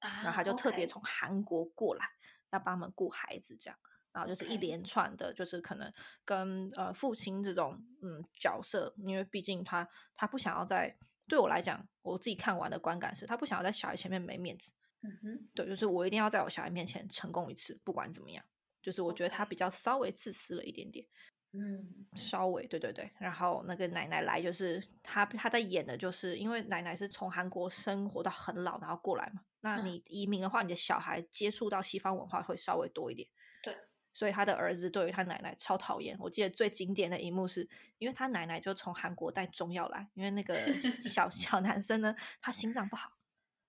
[0.00, 2.04] 然后她就特别从韩国过来。
[2.52, 3.76] 要帮他们顾孩子，这样，
[4.12, 5.92] 然后就是一连串的，就是可能
[6.24, 18.44] 跟呃父亲这种嗯角色，因为毕竟他他不想要在对我来讲，我自己看完的观感是他不想要在小孩前面没面子，嗯哼，对，就是我一定要在我小孩面前成功一次，不管怎么样，
[18.80, 21.04] 就是我觉得他比较稍微自私了一点点，
[21.56, 29.40] 嗯，稍微，对对对，然后那个奶奶来，就是他他在演的，就是因为奶奶是从韩国生活到很老，然后过来嘛。
[29.60, 33.28] 那你移民的话，你的小孩接触到西方文化会稍微多一点。
[33.62, 33.72] 对，
[34.12, 36.16] 所以他的儿子对于他奶奶超讨厌。
[36.18, 43.12] 我记得最经典的一幕是，因为他奶奶就从韩国带中药来，因为那个小 小男生呢，他心脏不好，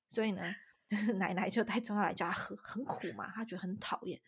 [0.10, 0.42] 所以呢，
[0.90, 4.20] 就是奶奶就带中药来叫他喝，很苦嘛，他觉得很讨厌。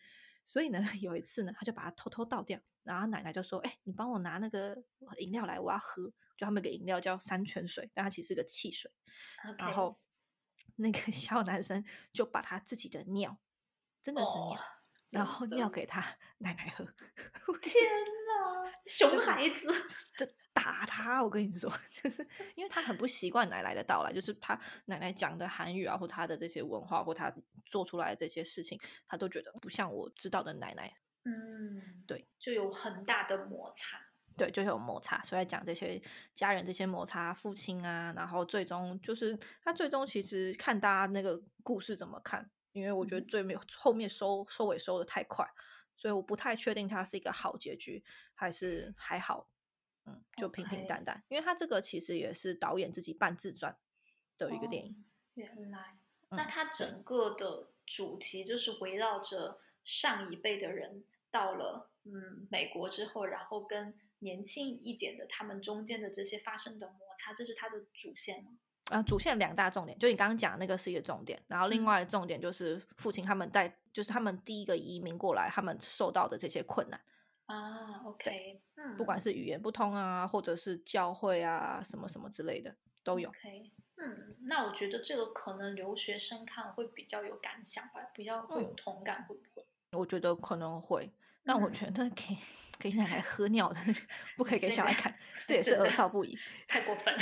[0.44, 4.76] 所以呢，有一次呢，他就把它偷偷倒掉，然后奶奶就说：“哎，你帮我拿那个
[5.18, 8.90] 饮料来，我要喝。”就他们个饮料叫山泉水，但它其实是个汽水。
[9.58, 10.00] 然后。
[10.80, 13.36] 那个 小男生就把他自己的尿，
[14.00, 14.56] 真的是尿，
[15.10, 16.00] 然后尿给他
[16.38, 16.84] 奶奶喝。
[17.60, 17.74] 天
[18.28, 19.66] 哪，熊孩子！
[20.16, 21.68] 这打他，我跟你说，
[22.54, 30.94] 因为他很不习惯奶奶的到来，就是他奶奶讲的韩语啊，或他的这些文化，或他做出来的这些事情，他都觉得不像我知道的奶奶。
[31.24, 34.00] 嗯，对，就有很大的摩擦。
[34.36, 36.00] 对，就有摩擦，所以讲这些
[36.32, 45.44] 家人这些摩擦，父亲啊，然后最终就是他最终其实看大家那个故事怎么看，因为我觉得最没有后面收收尾收的太快，
[45.96, 49.50] 所以我不太确定它是一个好结局还是还好，
[50.06, 53.76] 嗯，就平平淡淡，因为他这个其实也是导演自己半自传
[54.36, 55.04] 的一个电影。
[55.34, 63.94] 原来，那他整个的主题就是围绕着上一辈的人到了嗯美国之后，然后跟。
[64.20, 68.50] 年轻一点的，他们中间的这些发生的摩擦，这是他的主线吗？
[68.86, 77.00] 啊，主线两大重点，就你刚刚讲那个是一个重点，然后另外重点就是父亲他们带，就是他们第一个移民过来，他们受到的这些困难
[77.46, 78.02] 啊。
[78.06, 82.74] OK，嗯，不管是语言不通啊，或者是教会啊，什么什么之类的
[83.04, 83.28] 都有。
[83.28, 89.36] OK，嗯，那我觉得这个可能留学生看会比较有感想吧，比较会有同感，会？
[89.92, 91.10] 我觉得可能会。
[91.44, 92.36] 那我觉得给
[92.78, 93.80] 给奶奶喝尿的，
[94.36, 95.12] 不可以给小孩看，
[95.46, 97.20] 这也是恶少不已，太过分了。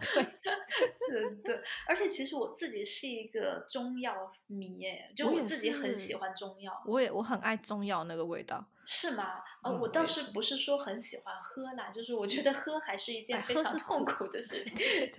[0.00, 0.22] 对，
[0.98, 1.62] 是的。
[1.86, 6.72] 而且其实我自己是一个中药迷，哎，就我自己很喜欢中药。
[6.86, 8.64] 我也我很爱中药那个味道。
[8.84, 9.42] 是吗？
[9.62, 14.74] 呃，我倒是不是说很喜欢喝啦，就是我觉得喝还是一件非常痛苦的事情。
[14.74, 15.12] 对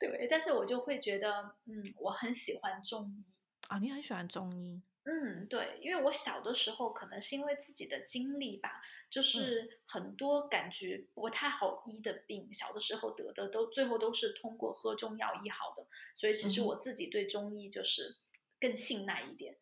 [0.00, 0.26] 对。
[0.28, 3.24] 但是我就会觉得，嗯，我很喜欢中医
[3.68, 3.78] 啊。
[3.78, 4.82] 你很喜欢中医。
[5.04, 18.16] 嗯，对，因为我小的时候可能是因为自己的经历吧，就是很多感觉不太好医的病，小的时候得的都最后都是通过喝中药医好的，所以其实我自己对中医就是
[18.58, 19.56] 更信赖一点。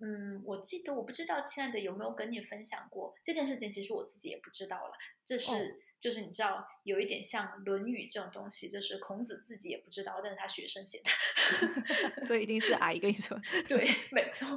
[0.00, 4.92] 嗯，我记得我不知道亲爱的有没有跟你分享过这件事情，其实我自己也不知道了，
[5.24, 5.82] 这是。
[6.00, 13.38] 就是你知道，有一点像《论语》这种东西，就是孔子自己也不知道，但是他学生写的， 所以一定是阿姨跟你说。
[13.68, 14.48] 对，没错，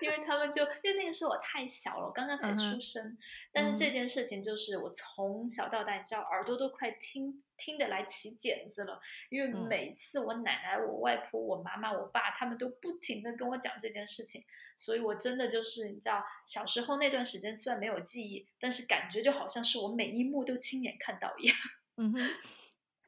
[0.00, 3.18] 因为他们就因为那个时候我太小了，我刚刚才出生，
[3.52, 14.44] 但是这件事情就是我从小到大，你知道，耳朵都快听听得来起茧子了，因为每次我奶奶、我外婆、我妈妈、我爸他们都不停的跟我讲这件事情。
[14.74, 21.56] 所以，我真的就是你知道，小时候那段时间虽然没有记忆，但是感觉就好像是我每一幕都亲眼看到一样。
[21.96, 22.30] 嗯哼，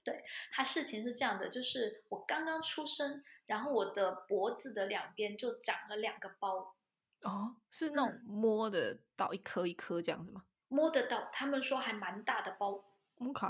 [0.04, 6.74] 对，他事情是这样的，就是我刚刚出生，然后我的脖子的两边就长了两个包。
[7.22, 10.44] 哦，是那种摸得到一颗一颗这样子吗？
[10.68, 12.84] 摸得到，他们说还蛮大的包。
[13.18, 13.46] OK。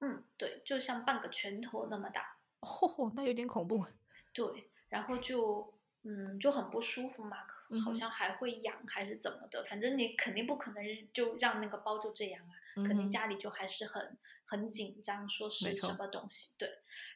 [0.00, 2.36] 嗯，对，就像半个拳头那么大。
[2.60, 3.86] 哦，那有点恐怖。
[4.32, 5.74] 对，然后就。
[6.04, 7.38] 嗯，就很不舒服嘛，
[7.84, 12.54] 好像还会痒还是怎么的，反正你肯定不可能就让那个包就这样啊，
[12.86, 14.16] 肯定家里就还是很
[14.48, 16.68] 很紧张，说是什么东西对。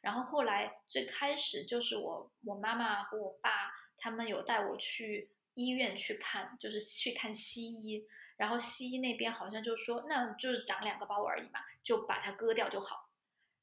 [0.03, 13.09] 然后后来最开始就是我我妈妈和我爸他们有带我去医院去看，就是去看西医，然后西医那边好像就说那就是长两个包而已嘛，就把它割掉就好。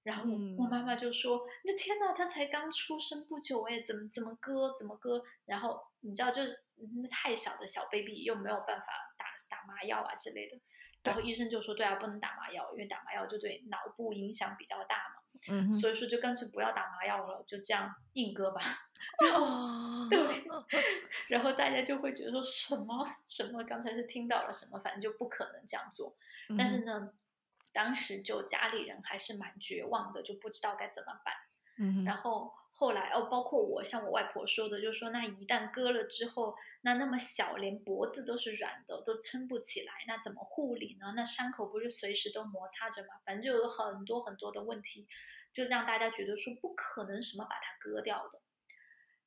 [0.01, 0.23] 然后
[0.58, 5.21] 我妈妈就说：“那天呐，他才刚出生不久哎，怎么怎么割怎么割？
[5.45, 6.63] 然后你知道，就是
[7.03, 8.86] 那太小的小 baby 又没有办法
[9.17, 10.58] 打打麻药啊之类的。
[11.03, 15.15] 然后医生就说：对啊，不能打麻药，因为打麻药就对脑部影响比较大嘛。
[15.49, 18.62] 嗯，所以说就干脆不要打麻药了，就这样硬割吧。
[19.25, 20.43] 然后对，
[21.29, 26.15] 然后大家就会觉得说什么什么，刚才是听到了什么，反正就不可能这样做。
[26.57, 27.12] 但是呢。”
[27.71, 31.33] 当时就家里人还是蛮绝望的，就不知道该怎么办。
[31.77, 41.11] 嗯，然后后来哦，包括我，像我外婆说的，就说那一旦割了之后，那那么小，连脖子都是软的，都撑不起来，那怎么护理呢？
[41.13, 43.09] 那伤口不是随时都摩擦着吗？
[43.25, 45.05] 反正就有很多很多的问题，
[45.53, 48.39] 就让大家觉得说不可能什么把它割掉的。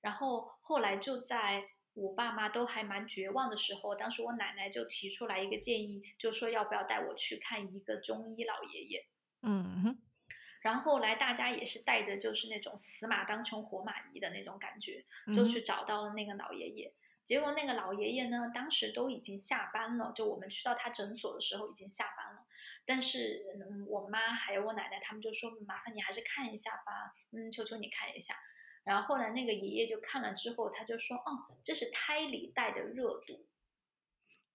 [0.00, 1.68] 然后后来就在。
[1.94, 9.06] 我爸妈都还蛮绝望的时候，当时我奶奶就提出来一个建议，就说要不要带我去看一个中医老爷爷。
[9.42, 10.02] 嗯哼，
[10.62, 16.94] 然后后来大家也是带着就是那种死马当成活马医的那种感觉，就去找到了那个老爷爷。
[17.24, 22.46] 结果那个老爷爷呢，当时都已经下班了，就我们去到他诊所的时候已经下班了。
[22.84, 28.34] 但是嗯我妈还有我奶奶他们就说，麻烦你还是看一下吧，嗯，求求你看一下。
[28.84, 33.46] 然后后来那个爷爷就看了之后，他就说：“哦，这是胎里带的热毒。”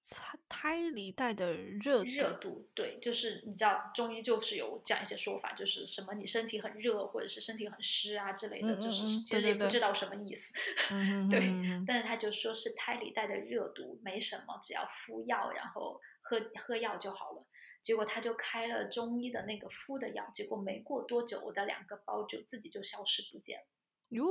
[0.09, 10.53] 胎胎里带的热热度，对，就是你知道中医就是有这样一些说法，就是什么你身体很热，或者是身体很湿啊之类的，就是其实也不知道什么意思。
[11.29, 11.51] 对，
[11.85, 17.45] 但是他就说是胎里带的热毒，没什么，只要敷药，然后喝喝药就好了。
[17.81, 23.65] 结果他就开了中医的那个敷的药，结果没过多久，我的两个包就自己就消失不见了。
[24.09, 24.25] 哟，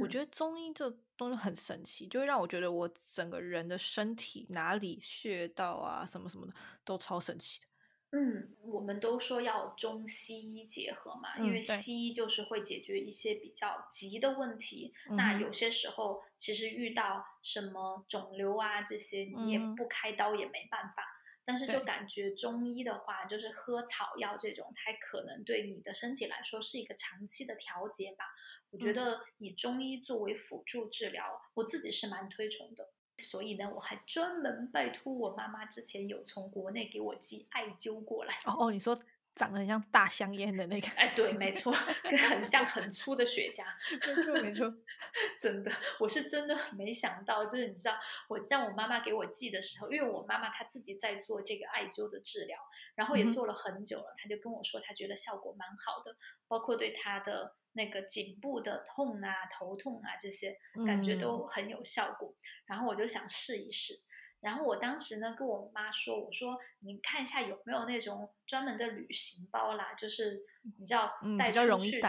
[0.00, 6.54] 我觉得中医这东西很神奇，就会让我觉得我整个人的身体哪里穴道啊什么什么的
[6.84, 7.66] 都超神奇的。
[8.10, 14.94] 嗯，我们都说要中西医结合嘛，因为西医就是会解决一些比较急的问题。
[15.10, 21.02] 那有些时候其实遇到什么肿瘤啊这些，你也不开刀也没办法。
[21.44, 28.24] 但是就感觉中医的话，就是喝草药这种，它可能对你的身体来说是一个长期的调节吧。
[28.70, 32.90] 我觉得以中医作为辅助治疗，我自己是蛮推崇的。
[33.18, 38.34] 所以呢，我还专门拜托我妈妈，之前有从国内给我寄艾灸过来。
[38.44, 38.96] 哦哦，你说
[39.34, 40.86] 长得很像大香烟的那个？
[40.90, 43.64] 哎，对，没错，很像很粗的雪茄。
[44.14, 44.72] 没错没错，
[45.36, 52.56] 真的，我是真的没想到，就是你知道，我让我妈妈给我寄的时候，因为我妈妈她自己在做这个艾灸的治疗，
[52.94, 56.14] 然后也做了很久了，她就跟我说，她觉得效果蛮好的，
[56.46, 57.56] 包括对她的。
[57.78, 62.34] 那个颈部的痛啊、头痛啊这些感觉都很有效果，
[62.66, 63.94] 然后我就想试一试。
[64.40, 70.40] 然后我当时呢跟我妈说：“我说你看一下有没有那种专门的旅行包啦，就是
[70.78, 72.02] 你知道带出去。”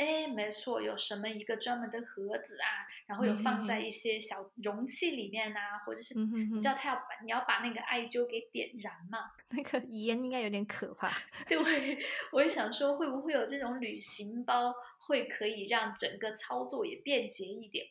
[0.00, 9.30] 哎，没错，有什么一个专门的盒子啊，然后有放在一些小容器里面啊，或者是你知道他要把你要把那个艾灸给点燃嘛？
[9.50, 11.12] 那个烟应该有点可怕。
[11.46, 11.98] 对，
[12.32, 17.86] 我也想说会不会有这种旅行包，会可以让整个操作也便捷一点。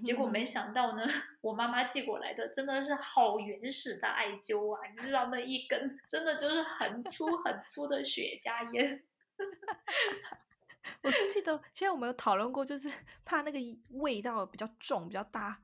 [0.00, 1.04] 结果没想到呢，
[1.42, 4.80] 我妈妈寄过来的真的是好原始的艾灸啊！
[4.88, 9.02] 你知道那一根真的就是很粗很粗的雪茄烟。
[11.02, 12.90] 我记得，现在我们有讨论过，就是
[13.24, 13.58] 怕那个
[13.90, 15.60] 味道比较重、比较大。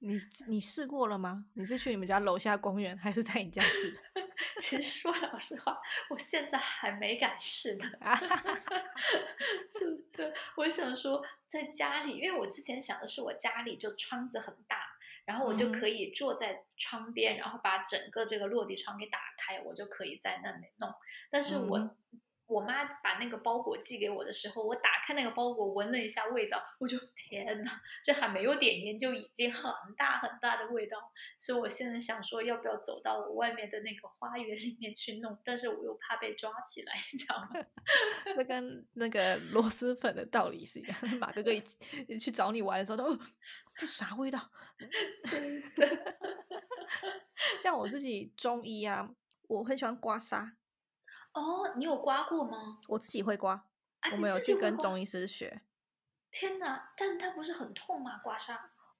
[0.00, 1.44] 你你试过了吗？
[1.54, 4.00] 你是去你们家楼下公园，还是在你家试的？
[4.60, 5.76] 其实说老实话，
[6.08, 7.84] 我现在还没敢试呢。
[9.72, 14.76] 真的，我想说在家里，因为我之前想的是我家里就窗子很大，
[15.24, 20.94] 然后我就可以坐在窗边，然后把整个这个落地窗给打开，我就可以在那里弄。
[21.28, 21.96] 但是我。
[22.48, 30.96] 我妈把那个包裹寄给我的时候，我打开那个包裹，闻了一下味道，我就天哪，这还没有点烟就已经很大很大的味道。
[31.38, 35.38] 所以我现在想说，要不要走到我外面的那个花园里面去弄？
[35.44, 37.50] 但是我又怕被抓起来，你知道吗？
[38.34, 41.18] 那跟那个螺蛳粉的道理是一样。
[41.18, 41.62] 马哥哥一
[42.18, 43.14] 去找你玩的时候，都
[43.74, 44.50] 这啥味道？
[47.60, 49.10] 像我自己中医啊，
[49.48, 50.52] 我很喜欢刮痧。
[51.38, 52.78] 哦，你有刮过吗？
[52.88, 53.64] 我自己会刮，
[54.12, 55.62] 我没有去跟中医师学。
[56.30, 56.92] 天哪！
[56.96, 58.18] 但是它不是很痛吗？
[58.18, 58.56] 刮痧？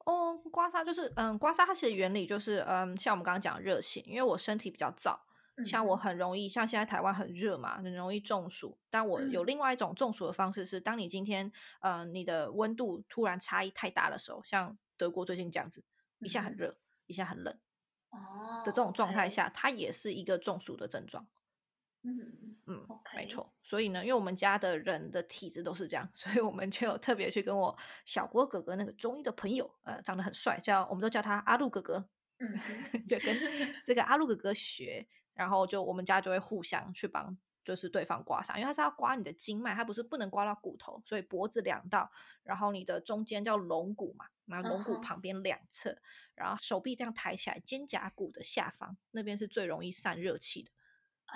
[0.06, 5.18] 哦，刮痧就是，嗯，刮痧它其实原理就是，嗯，像我们刚刚讲热性，因为我身体比较燥，
[5.66, 8.78] 像我很容易，像现在台湾很热嘛，很容易中暑。
[8.88, 15.84] 但我有另外一种中暑的方式是，当你今天，嗯，你的温度突然差异太大的时候，像德国最近这样子，
[16.20, 17.58] 一下很热，一下很冷，
[18.08, 21.26] 哦的这种状态下，它也是一个中暑的症状。
[22.02, 23.52] 嗯嗯，没错。
[23.62, 32.08] 所以呢，因为我们家的人的体质都是这样， 所以我们就特别去跟我小郭哥哥那个中医的朋友，呃，长得很帅，叫我们都叫他阿路哥哥，
[32.38, 32.58] 嗯，
[33.08, 33.36] 就跟
[33.84, 42.10] 这个阿路哥哥学，然后就我们家就会互相去帮，就是对方刮痧，因为他是要刮你的经脉，他不是不能刮到骨头，所以脖子两道，
[42.44, 45.98] 然后你的中间叫龙骨嘛，那龙骨旁边两侧，
[46.34, 50.70] 然后手臂这样抬起来，肩胛骨的下方那边是最容易散热气的。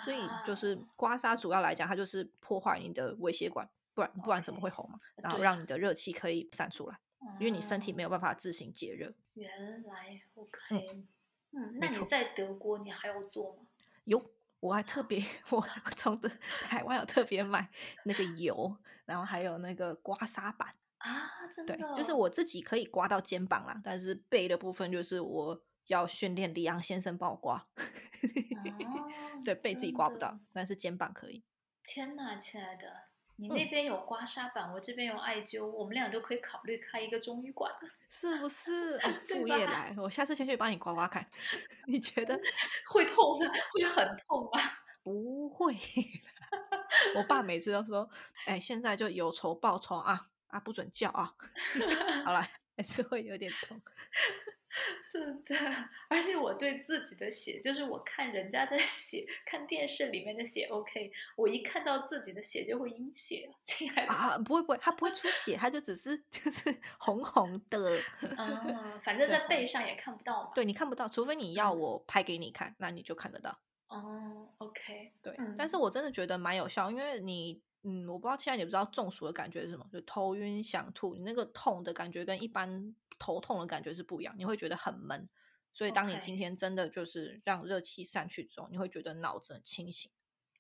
[0.05, 4.99] 所以就是刮痧，主要来讲，它就是破坏你的微血管，不然不然怎么会红嘛？
[5.17, 6.99] 然后让你的热气可以散出来，
[7.39, 9.13] 因为你身体没有办法自行解热。
[9.35, 11.05] 原来 OK，
[11.53, 13.63] 嗯，那你在德国你还要做吗？
[14.05, 14.23] 有，
[14.61, 15.61] 我还特别我
[15.97, 16.19] 从
[16.65, 17.71] 台湾有特别买
[18.05, 25.63] 那个油，然后还有那个刮痧板啊，真的，对，就是我自己可以刮到肩膀啦，但是背的部分就是我。
[25.87, 27.63] 要训练李昂先生帮我刮，
[29.45, 31.43] 对背自己刮不到，但是肩膀可以。
[31.85, 37.73] 天哪，亲爱的，你那边有刮痧板，我这边有艾灸，我们俩都可以考虑开一个中医馆，
[38.09, 38.99] 是不是？
[39.29, 41.29] 副业来，我下次先去帮你刮刮看，
[41.89, 42.39] 你觉得
[42.87, 43.53] 会痛吗？
[43.73, 44.61] 会很痛吗？
[45.03, 45.77] 不会，
[47.17, 48.09] 我爸每次都说，
[48.47, 51.35] 哎，现在就有仇报仇啊啊，不准叫啊，
[52.25, 53.83] 好了，还是会有点痛。
[55.07, 55.55] 真的，
[56.09, 73.59] 而且我对自己的血，就是我看人家的血，看电视里面的血，OK，我一看到自己的血就会阴血，亲爱的啊，不会不会，它不会出血，它就只是就是红红的，嗯，反 正在背上也看不到嘛，对你看不到，除非你要我拍给你看，那你就看得到。
[73.89, 77.61] 哦，OK，对，但是我真的觉得蛮有效，因为你。
[77.85, 85.29] 嗯，我不知道，现在你不知道中暑的感觉是什么，就头晕、想吐，你那个痛的感觉跟一般头痛的感觉是不一样，你会觉得很闷。
[85.73, 90.11] 所以当你今天真的就是让热气散去之后，你会觉得脑子很清醒。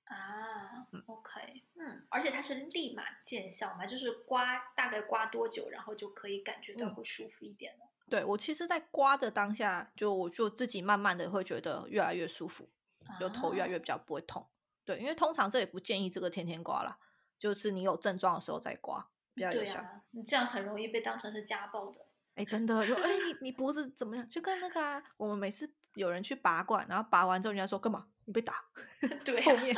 [0.04, 7.90] 啊，OK，嗯，而且它是立马见效嘛，就是刮大概刮多久，然后就可以感觉到会舒服一点了。
[8.08, 12.70] 对我其实，在刮的当下，就我就自己慢慢的会觉得越来越舒服，
[13.18, 14.46] 就头越来越比较不会痛。
[14.84, 16.98] 对，因为通常这也不建议这个天天刮啦，
[17.38, 19.82] 就是你有症状的时候再刮比较有效。
[20.10, 22.06] 你这样很容易被当成是家暴的。
[22.34, 24.28] 哎，真的，就哎你你脖子怎么样？
[24.28, 28.06] 就跟那个啊，我们每次有人去拔罐，然后拔完之后人家说干嘛？
[28.24, 28.64] 你被打？
[29.24, 29.76] 对， 后面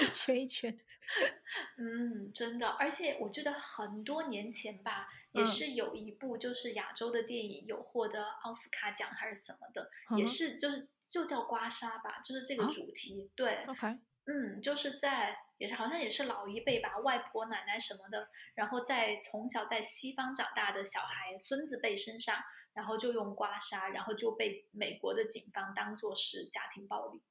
[0.00, 0.78] 一圈一圈。
[1.78, 13.30] 嗯，真的，而且我觉得很多年前吧，也是有一部就是亚洲的电影有获得奥斯卡奖还是什么的，也是就是就叫刮痧吧，就是这个主题。
[13.34, 13.98] 对，OK，
[14.30, 22.36] 嗯，就是在也是好像也是老一辈吧，外婆奶奶什么的，然后在从小在西方长大的小孩孙子辈身上，
[22.74, 27.22] 然后就用刮痧，然后就被美国的警方当做是家庭暴力。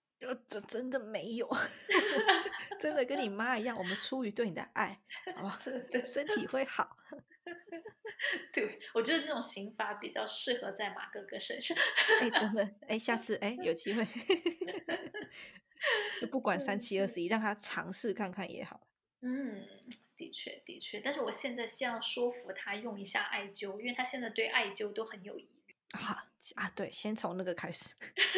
[0.48, 1.48] 这真的没有，
[2.82, 5.00] 真的跟你妈一样，我们出于对你的爱，
[5.36, 5.56] 好吧，
[6.04, 6.98] 身体会好。
[8.52, 11.78] 对，我觉得这种刑罚比较适合在马哥哥身上。
[12.20, 14.04] 哎，真的，哎，下次哎有机会，
[16.32, 18.88] 不管三七二十一，让他尝试看看也好。
[19.21, 19.65] 嗯，
[20.15, 25.75] 的确的确，但是我现在先要说服他用一下艾灸，因为他现在对艾灸都很有疑虑。
[25.91, 27.95] 啊啊，对，先从那个开始，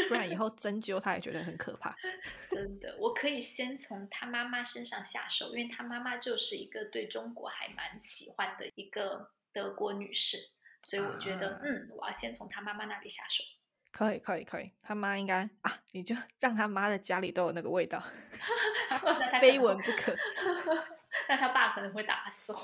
[0.07, 1.95] 不然以后针灸他也觉得很可怕。
[2.47, 10.37] 真的，我可以先从他妈妈身上下手，因为他妈妈就是一个对中国还蛮喜欢的一个德国女士，
[10.79, 13.43] 所以我觉得，嗯，我要先从他妈妈那里下手。
[13.91, 18.01] 可以，可以，可以，他妈应该啊，你就让他妈的家里都有那个味道，
[19.41, 20.15] 非闻不可。
[21.27, 22.57] 那他爸可能会打死我。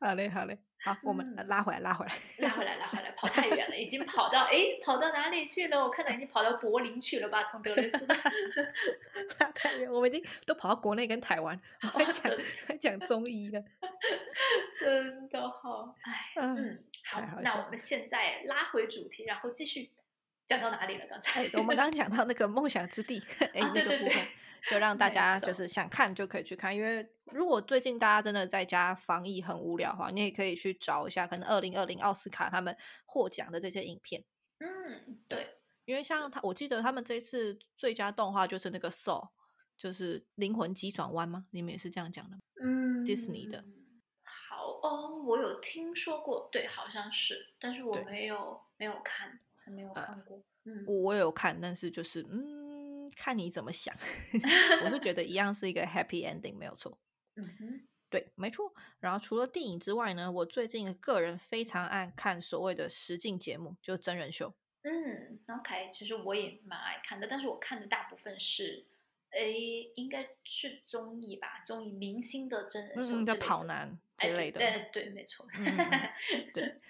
[0.00, 0.58] 好嘞，好嘞。
[0.84, 5.82] 好，我们拉回来，拉回来，拉回来，拉回来，跑太远了，已经跑到哎，跑到哪里去了？
[5.82, 7.42] 我看到已经跑到柏林去了吧？
[7.42, 8.06] 从德累斯，
[9.54, 11.60] 太远，我们已经都跑到国内跟台湾，
[12.12, 13.60] 讲讲中医了，
[14.78, 19.92] 真的好，哎，嗯，好，那我们现在拉回主题，然后继续
[20.46, 21.06] 讲到哪里了？
[21.08, 23.22] 刚才我们刚刚讲到那个梦想之地，
[23.54, 24.26] 哎，那个部分。
[24.68, 34.24] 就让大家就是想看就可以去看，因为如果最近大家真的在家防疫很无聊的话，你也可以去找一下，可能二零二零奥斯卡他们获奖的这些影片。
[34.58, 39.22] 嗯，对，因为像他，我记得他们这次最佳动画就是那个《Soul》，
[39.76, 41.44] 就是《灵魂急转弯》吗？
[41.52, 42.36] 你们也是这样讲的？
[42.60, 43.64] 嗯，Disney 的。
[44.88, 50.40] 好哦，我有听说过，对，好像是，但是我没有没有看，还没有看过。
[50.64, 52.76] 嗯，我我有看，但是就是嗯。
[53.14, 53.94] 看你怎么想，
[54.84, 56.98] 我是觉得一样是一个 happy ending，没有错。
[57.36, 58.74] 嗯哼，对，没错。
[58.98, 64.52] 然后除了电影之外呢，我最近个人非常爱看所谓的实境节目，就是真人秀。
[64.82, 68.84] 嗯，OK，其实我也蛮爱看的，但是我看的大部分是，
[69.30, 74.58] 诶，应该是综艺吧，综艺明星的真人秀，叫跑男之类的。
[74.58, 75.46] 对对，没错。
[76.54, 76.80] 对，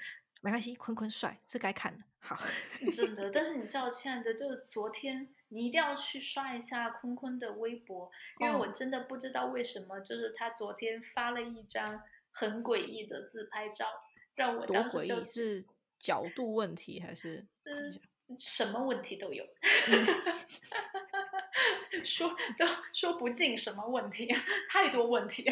[0.41, 2.05] 没关系，坤坤帅是该看的。
[2.19, 2.39] 好，
[2.93, 3.31] 真的。
[3.31, 5.29] 但是你知道，亲爱的，就是昨天。
[5.49, 8.11] 你一定要去刷一下坤坤的微博，
[8.41, 12.03] 因为我真的不知道为什么，就是他昨天发了一张
[12.33, 13.87] 很诡异的自拍照，
[14.35, 15.65] 让我当时就是
[16.01, 19.47] 角度问题还是嗯什么问题都有，
[22.05, 24.29] 说都说不尽什么问题，
[24.69, 25.49] 太多问题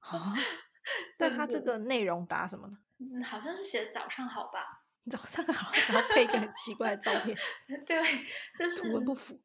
[0.00, 0.34] 啊！
[1.20, 2.78] 那他这个内容答什么呢？
[2.98, 4.82] 嗯，好像是写早上好吧。
[5.08, 7.36] 早上好，然后配一个很奇怪的照片，
[7.86, 8.02] 对，
[8.58, 9.40] 就是图文不符。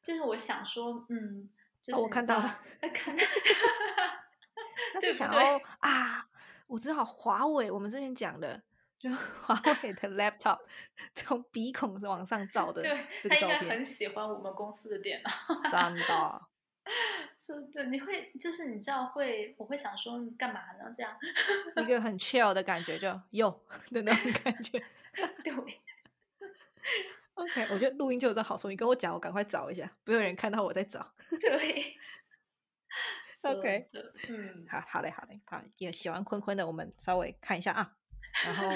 [0.00, 1.50] 就是我想说，嗯，
[1.82, 2.60] 就是我看到了，
[2.94, 3.22] 看到，
[5.00, 5.60] 就想要？
[5.80, 6.24] 啊，
[6.68, 8.62] 我知道华为，我们之前讲的，
[8.96, 10.58] 就华为的 laptop
[11.16, 15.30] 从鼻孔往上照的，对他应该很喜欢我们公司的电脑，
[15.68, 16.42] 真的。
[17.38, 20.92] 真的，你会就是你知道会，我会想说你干嘛呢？
[20.94, 21.16] 这样
[21.82, 23.50] 一个很 chill 的感觉，就有
[23.90, 24.82] 的那种感觉。
[25.44, 25.52] 对
[27.34, 28.68] ，OK，我觉得录音就有这好处。
[28.68, 31.14] 你跟我讲，我赶快找一下，不有人看到我在找。
[31.40, 31.96] 对
[33.44, 33.86] ，OK，
[34.28, 37.96] 嗯，好好嘞，好嘞，好，也喜欢坤坤的，我们稍微看一下啊。
[38.44, 38.70] 然后，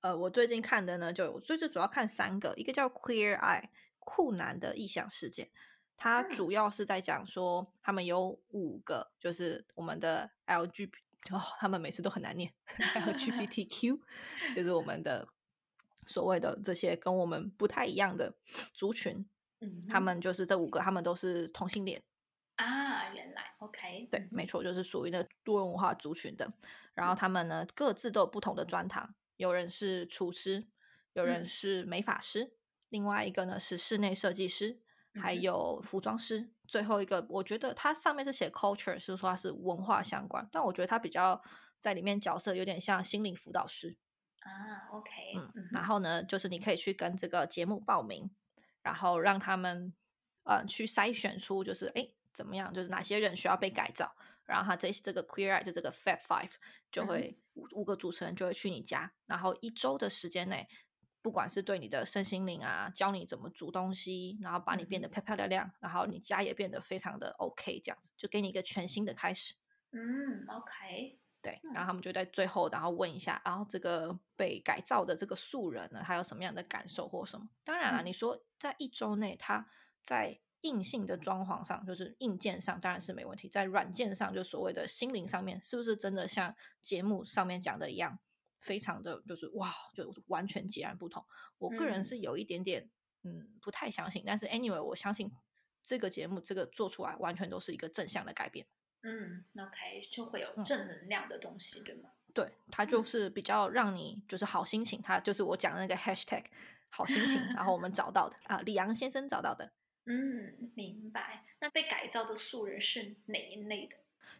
[0.00, 5.50] 呃，我最近看的呢，就最最主要看三个，一个叫 Queer Eye 酷男的异想世界。
[5.96, 10.90] 它主要是在讲说，他们有五个，就是我们的 LGBT，
[11.30, 12.52] 哦，他们每次都很难念
[12.94, 13.98] LGBTQ，
[14.54, 15.26] 就是我们的
[16.06, 18.34] 所谓的这些跟我们不太一样的
[18.74, 19.26] 族群。
[19.60, 22.02] 嗯，他们就是这五个，他们都是同性恋
[22.56, 23.10] 啊。
[23.14, 26.52] 原来，OK，对，没错，就是属于那多元文化族群的。
[26.92, 30.66] 然后他们呢，各自都有不同的专长，有人是厨师，
[31.14, 32.52] 有人是美发师，
[32.90, 34.78] 另外一个呢是室内设计师。
[35.20, 36.50] 还有服装师。
[36.68, 41.40] 最后一个，我觉得它上面是写 culture，是说它是文化相关，但我觉得它比较
[41.78, 43.96] 在里面角色有点像心灵辅导师
[44.40, 44.88] 啊。
[44.90, 48.28] OK，嗯，然后呢，就是你可以去跟这个节目报名，
[48.82, 49.94] 然后让他们
[50.42, 56.50] 呃去筛选出就是哎怎么样，就是哪些人需要被改造，然后他这这个 queer eye 就这个 fat five
[56.90, 60.68] 就会五五个主持人就会去你家，然后一周的时间内。
[61.26, 69.56] 不管是对你的身心灵啊，教你怎么煮东西，然后把你变得漂漂亮亮，然后你家也变得非常的 OK，这样子就给你一个全新的开始。
[69.90, 77.48] 嗯，OK，对，然后他们就在最后，然后问一下，然后这个被改造的这个素人呢，他有什么样的感受或什么？
[77.64, 79.66] 当然了，你说在一周内，他
[80.04, 88.16] 在硬性的装潢上，就是硬件上当然是没问题，在软件上，就所谓的心灵上面，是不是真的像节目上面讲的一样？
[88.66, 91.24] 非常的就是哇，就完全截然不同。
[91.58, 92.90] 我个人是有一点点
[93.22, 95.30] 嗯不太相信，但是 anyway，我相信
[95.84, 98.66] 这个节目这个做出来完全都是一个正向的改变。
[99.02, 102.10] 嗯，OK，就会有正能量的东西，对吗？
[102.34, 105.00] 对，它就是比较让你就是好心情。
[105.00, 106.44] 它就是我讲的那个 hashtag
[106.90, 109.72] 好心情，然后我们找到的啊，李阳先生找到的。
[110.06, 111.44] 嗯，明白。
[111.60, 113.96] 那被改造的素人是哪一类的？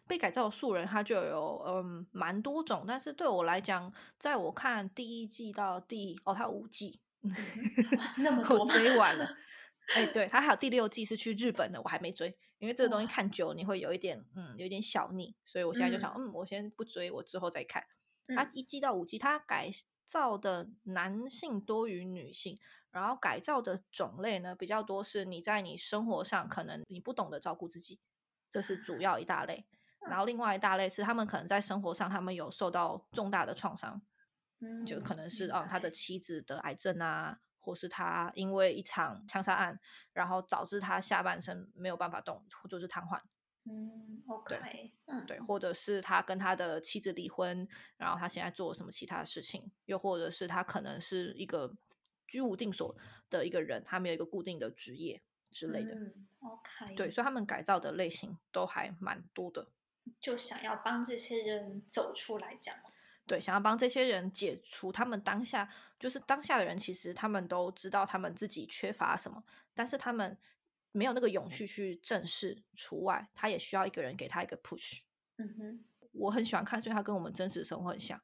[0.07, 6.99] 被改造的素人，他就有嗯蛮多种，但是对我来讲，在我看第一季到第哦，他五季，
[8.17, 9.35] 那么多追完了。
[9.95, 17.83] 哎，对他还有第六季是去日本的，我还没追，因为这个东西看久你会有一点嗯有点小腻，所以我现在就想嗯我先不追，我之后再看。
[18.35, 19.69] 他一季到五季，他改
[20.05, 22.59] 造的男性多于女性，
[22.91, 28.01] 然后改造的种类呢比较多，是你在你生活上可能你不懂得照顾自己，
[28.49, 29.65] 这是主要一大类。
[30.09, 34.01] 然后另外一大类是他们可能在生活上，他们有受到重大的创伤，
[34.59, 39.79] 嗯，就可能是啊他的妻子得癌症啊，或是他因为一场枪杀案，
[40.13, 43.21] 然后导致他下半身没有办法动，或者是瘫痪，
[43.69, 51.75] 嗯，OK，嗯，对，或者是他跟他的妻子离婚，然后他现在做什么其他的事情，又或者是他可能是一个
[52.27, 52.95] 居无定所
[53.29, 55.93] 的一个人，他没有一个固定的职业之类的
[56.39, 59.67] ，OK，对，所以他们改造的类型都还蛮多的。
[60.19, 62.75] 就想要帮这些人走出来，讲
[63.25, 69.43] 对，想要帮这些人解除他们当下就是当下的人，其实他们都知道他们自己缺乏什么，
[69.73, 70.37] 但是他们
[70.93, 72.63] 没有那个勇气去正视。
[72.73, 74.99] 除外，他也需要一个人给他一个 push。
[75.35, 78.21] 嗯哼，我很喜欢看，所以他跟我们真实生活很像。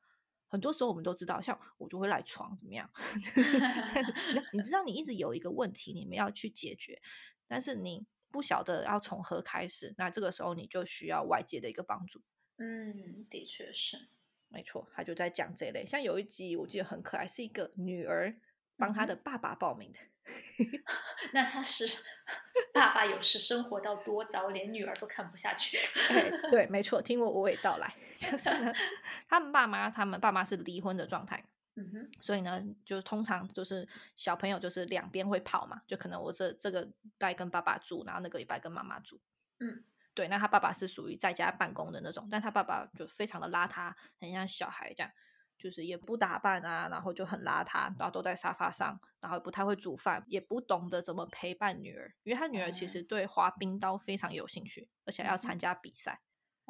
[0.48, 2.90] 很多时候我们都知道，像我就会赖床，怎么样？
[4.54, 7.02] 你知道，你一直有一个问题，你们要去解决，
[7.48, 8.06] 但是你。
[8.34, 12.20] 不晓得要从何开始，那这个时候你就需要外界的一个帮助。
[12.58, 14.08] 嗯，的确是，
[14.50, 14.90] 没错。
[14.96, 18.36] 他就在讲这类，像有一集我记得很可爱，是一个女儿
[18.76, 20.00] 帮她的爸爸报名的。
[21.34, 21.86] 那他是
[22.74, 25.78] 爸爸有时生活到多糟，连女儿都看不下去。
[26.50, 28.74] 对，没 错，听我娓娓道来， 就是呢，
[29.28, 31.46] 他们爸妈，他们爸妈是离婚的状态。
[31.76, 39.20] 嗯哼，所以呢，就是通常就是小朋友就是两边会跑嘛，就可能我这这个礼拜跟爸爸住，然后那个礼拜跟妈妈住。
[39.60, 45.12] 嗯，对，那他爸爸是属于在家办公的那种，但他爸爸就非常的邋遢，很像小孩这样，
[45.58, 56.22] 就是也不打扮啊，然后就很邋遢，然后都在沙发上，然后不太会煮饭，也不懂得怎么陪伴女儿，因为他女儿其实对滑冰刀非常有兴趣，而且要参加比赛，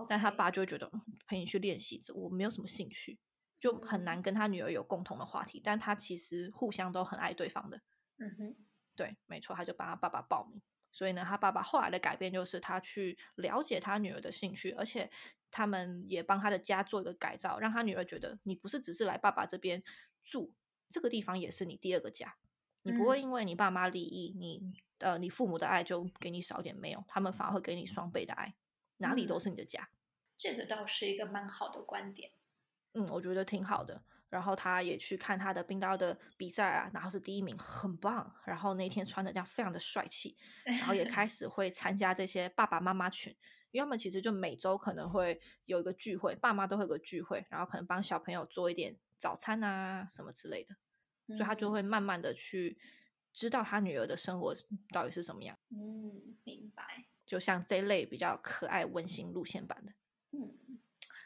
[0.08, 0.90] 但他爸就会觉得
[1.28, 3.20] 陪你去练习，我没有什么兴趣。
[3.64, 7.80] 就很难跟他女儿有共同的话题，但他其实互相都很爱对方的。
[8.18, 8.56] 嗯哼，
[8.94, 10.62] 对，没错，他就帮他爸爸报名。
[10.92, 15.10] 所以呢，他爸爸后来的改变就是他去了解他女儿的兴趣，而且
[15.50, 19.82] 他们也帮他的家做一个改造，让他女儿觉得你不是只是来爸爸这边
[20.22, 20.54] 住，
[20.90, 22.36] 这个地方也是你第二个家。
[22.82, 28.54] 你不会因为你爸妈离异，你呃你父母的爱就给你少点，没有，他们反而会给你双倍的爱，
[28.98, 29.90] 哪里都是你的家。
[30.36, 32.34] 这个倒是一个蛮好的观点。
[32.94, 34.02] 嗯，我觉得挺好的。
[34.30, 38.36] 然后他也去看他的冰刀的比赛啊，然后是第一名，很棒。
[38.46, 40.36] 然后那天穿的这样非常的帅气，
[40.66, 43.32] 然后也开始会参加这些爸爸妈妈群，
[43.70, 50.76] 因为他们其实就每周可能会有一个聚会，爸妈都会有个聚会，然后可能帮小朋友做一点早餐啊什么之类的，
[51.36, 52.80] 所以他就会慢慢的去
[53.32, 54.56] 知道他女儿的生活
[54.92, 55.56] 到底是什么样。
[55.70, 57.06] 嗯，明白。
[57.24, 59.94] 就像这类比较可爱温馨路线版的，
[60.32, 60.58] 嗯。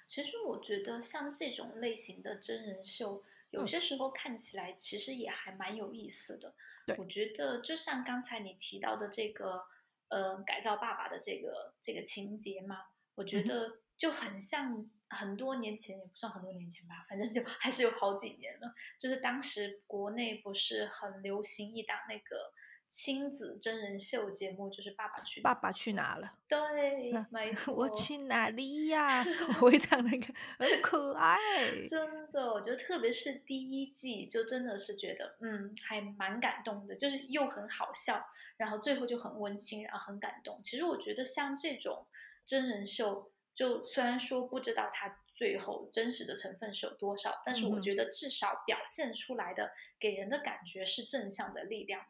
[0.08, 6.56] 其实我觉得像这种类型的真人秀，有些时候看起来其实也还蛮有意思的。
[6.98, 9.62] 我觉得就像刚才你提到的这个，
[10.08, 12.78] 呃，改造爸爸的这个这个情节嘛，
[13.16, 18.74] 我觉得就很像很多年前，也不算很多年前吧，反正就 还是有好几年了。
[18.98, 22.54] 就是当时国内不是很流行一档那个
[22.90, 26.28] 亲子真人秀节目，就是《爸爸去爸爸去哪了》。
[26.48, 27.74] 对，没 错。
[27.74, 29.26] 我去哪里呀？
[29.50, 31.38] 我会 唱那个，很可爱。
[31.86, 38.26] 真的，我觉得特别是第一季，就真的是觉得，嗯，还蛮感动的，就是又很好笑，
[38.56, 40.62] 然后最后就很温馨，然后很感动。
[40.64, 42.08] 其实我觉得像这种
[42.46, 52.06] 真人秀，就虽然说不知道它最后真实的成分是有多少，但是我觉得至少表现出来的给人的感觉是正向的力量。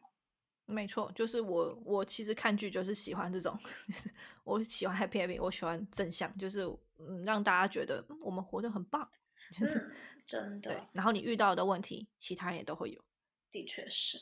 [0.70, 3.58] 没错，就是我，我其实看剧就是喜欢这种，
[4.44, 6.62] 我喜欢 happy happy，我喜欢正向，就是
[6.98, 9.10] 嗯，让大家觉得我们活得很棒，
[9.58, 9.90] 就是
[10.26, 10.70] 真的。
[10.70, 13.02] 对，然后你遇到的问题，其他人也都会有。
[13.50, 14.18] 的确是，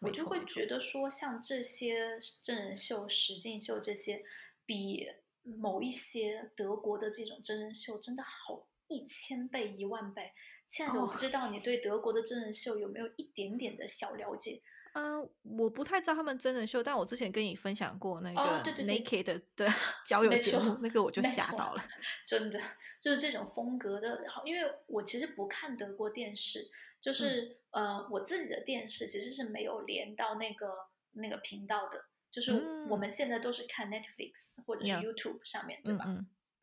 [0.00, 4.24] 我就会觉得说，像这些真人秀、实境秀这些，
[4.64, 5.06] 比
[5.42, 10.32] 某一些德国的这种真人秀真的好一千倍、一万倍。
[10.66, 14.62] 亲爱的，我不知道你对德国的真人秀有没有一点点的小了解？
[14.92, 19.68] 嗯，我不太知道他们真人秀，但我之前跟你分享过那个 Naked 的
[20.04, 21.82] 交友节目，那个我就吓到了。
[22.26, 22.60] 真的，
[23.00, 24.20] 就是这种风格的。
[24.22, 26.68] 然后，因为我其实不看德国电视，
[27.00, 30.72] 就是呃，我自己的电视其实是没有连到那个
[31.12, 32.52] 那个频道的，就是
[32.88, 36.04] 我们现在都是看 Netflix 或者是 YouTube 上面对吧？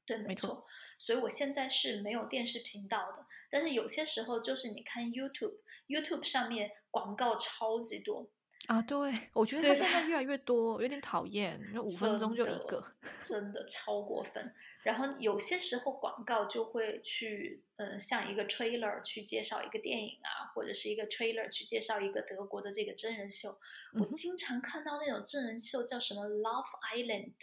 [0.08, 0.66] 对，没错。
[0.98, 8.28] 所以我现在是没有电视频道的，但是有些时候就是你看 YouTube，YouTube 上面广告超级多
[8.66, 8.82] 啊！
[8.82, 12.84] 对， 我觉得它现在越来越多，有点讨厌，五分钟就一个，
[13.22, 14.52] 真的超过分。
[14.84, 23.60] 然后有些时候广告就会去，嗯，像一个 trailer 去介绍一个电影啊，或者是一个 trailer 去介绍一个德国的这个真人秀。
[23.94, 27.34] 我经常看到那种真人秀叫什么 Love Island，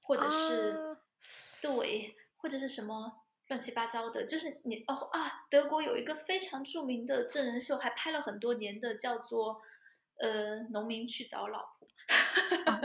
[0.00, 0.96] 或者是
[1.62, 2.16] 对。
[2.42, 9.62] 或者是什么乱七八糟的，就是你哦啊，德国有一个非常著名的真人秀，还拍了很多年的，叫做
[10.18, 11.86] 呃《农民去找老婆》。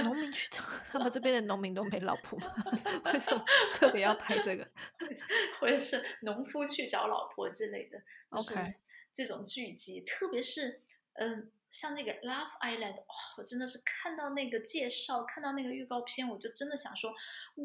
[0.04, 0.62] 农民去找
[0.94, 2.38] 他们这边的农民都没老婆，
[3.06, 4.68] 为什么特别要拍这个？
[5.60, 8.00] 或者是农夫去找老婆之类的，
[8.30, 8.54] 就是
[9.12, 11.52] 这种剧集，特别是嗯。
[11.80, 17.14] 像那个 Love Island，哦，我真的是看到那个介绍，看到那个预告片，我就真的想说，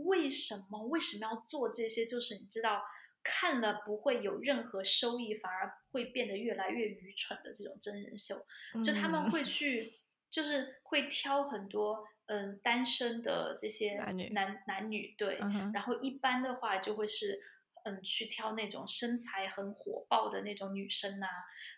[0.05, 2.05] 为什么为什么要做这些？
[2.05, 2.85] 就是你知道，
[3.23, 8.45] 看了不会有任何收益，反而会变得越来越愚蠢的这种真人秀，
[8.85, 9.95] 就他们会 去，
[10.31, 15.39] 就是会挑很多嗯单身的这些男女男男女对，
[15.73, 17.41] 然后一般的话就会是
[17.87, 21.27] 嗯去挑那种身材很火爆的那种女生呐，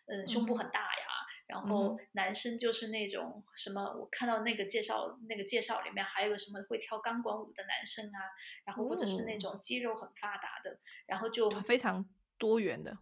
[0.06, 1.06] 嗯胸部很大呀。
[1.46, 8.18] 然后男生就是那种什么，我看到那个介绍，那个介绍里面还有什么会跳钢管舞的男生啊，
[8.64, 12.04] 然后或者是那种肌肉很发达的，然后就非常
[12.38, 12.96] 多元的。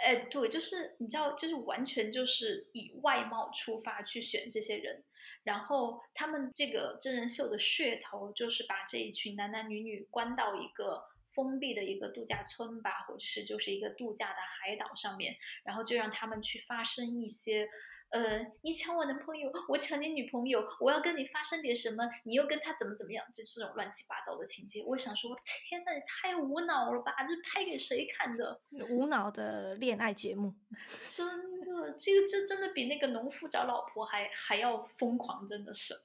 [0.00, 5.04] 哎，对，就是你知道，就是完全就是以外貌出发去选这些人，
[5.44, 11.04] 然后他们这个真人秀的噱头就是把这一群男男女女关到一个。
[11.36, 17.68] 封闭的一个度假村吧，或者是就是一个度假的海岛上面，然后就让他们去发生一些，
[18.08, 24.82] 呃，你抢我男朋友，我抢你女朋友，我要跟你发生点什么，你又跟他怎么怎么样，就这种乱七八糟的情节。
[24.86, 27.12] 我想说，天呐，太无脑了吧？
[27.28, 28.58] 这拍给谁看的？
[28.88, 30.54] 无脑的恋爱节目，
[31.06, 35.94] 真的，这个这真的比那个农夫找老婆还还要疯狂，真的是。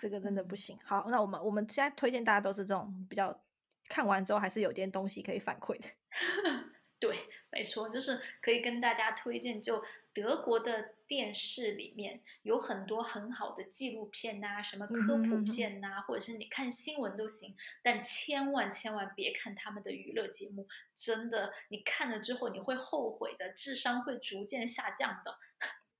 [0.00, 0.78] 这个真的不行。
[0.84, 3.42] 好，那我们我们现在推荐大家都是这种比较
[3.88, 5.88] 看完之后还是有点东西可以反馈的。
[6.98, 7.14] 对，
[7.50, 9.60] 没错，就是可以跟大家推荐。
[9.60, 17.54] 就德国的电视里面有很多很好的纪录片呐，什么科普片呐，或者是你看新闻都行。
[17.82, 25.38] 但千万千万别看他们的娱乐节目，真的，你看了之后你会后悔的，智商会逐渐下降的。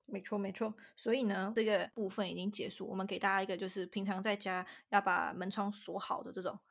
[0.06, 0.72] 没错，没错。
[0.96, 2.86] 所以呢，这个部分已经结束。
[2.86, 6.58] 我们给大家一个，就是平常在家要把门窗锁好的这种。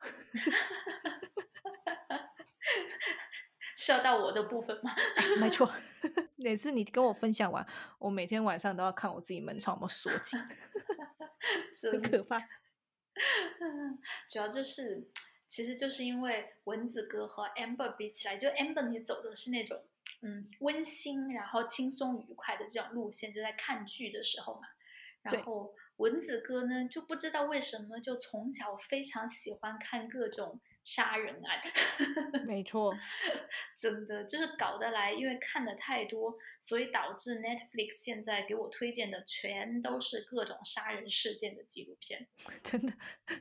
[3.76, 4.90] 是要到我的部分吗？
[5.38, 5.70] 没错。
[6.36, 7.66] 每次你跟我分享完，
[7.98, 10.40] 我每天晚上都要看我自己门窗有没有锁紧，
[11.92, 12.38] 很可怕。
[14.30, 15.08] 主要就是，
[15.46, 19.84] 其实就是因为蚊子哥和 Amber 比起来，就 Amber 你走的是那种。
[20.22, 24.62] 嗯，温馨，然后轻松愉快的这种路线，就在看剧的时候嘛。
[25.22, 31.60] 然后蚊子哥呢，就不知道为什么，就从小非常喜欢看各种杀人案。
[32.46, 32.94] 没错，
[33.76, 42.28] 真的就是搞得来，因为看的太多，所以导致 Netflix 现在给我推荐的全都是各种杀人事件的纪录片。
[42.62, 42.92] 真的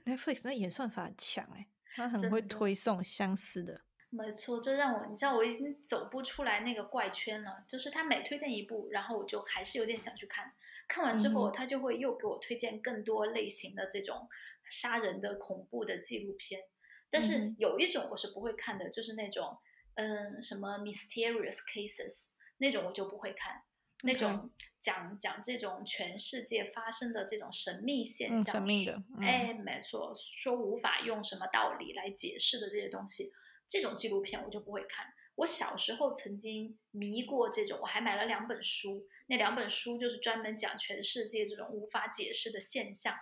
[0.06, 3.85] ，Netflix 那演算法强哎，他很会推送相似的。
[4.10, 7.66] 没错，这让我，你知道我已经走不出来那个怪圈了。
[7.68, 10.54] 就是他每推荐一部，然后我就还是有点想去看。
[10.88, 14.30] 看完之后，他就会又给我推荐更多类型的这种
[14.70, 16.62] 杀人的恐怖的纪录片。
[17.10, 19.58] 但是有一种我是不会看的，就是那种
[19.96, 23.64] 嗯什么 mysterious cases 那种我就不会看。
[24.04, 33.34] 那种讲讲这种全世界发生的这种神秘现象，神秘的，哎，没错，说无法用什么道理来解释的这些东西。
[33.68, 35.06] 这种纪录片我就不会看。
[35.36, 43.14] 我小时候曾经迷过这种，我还买了两本书，那两本书就是专门讲全世界这种无法解释的现象，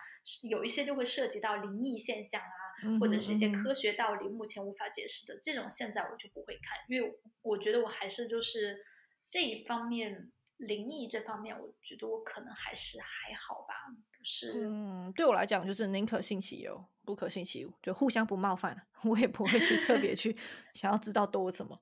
[0.48, 8.86] 有一些就会涉及到灵异现象啊，或者是一些科学道理目前无法解释的这种，现在我就不会看，因为我觉得我还是就是
[9.26, 13.74] 这一方面灵异这方面，我觉得我可能还是还好吧，
[14.13, 14.52] 不是？
[14.56, 16.84] 嗯，对我来讲就是宁可信其有。
[17.06, 20.34] 不可信其无，就互相不冒犯， 我也不会去特别 去
[20.72, 21.78] 想要知道多什么。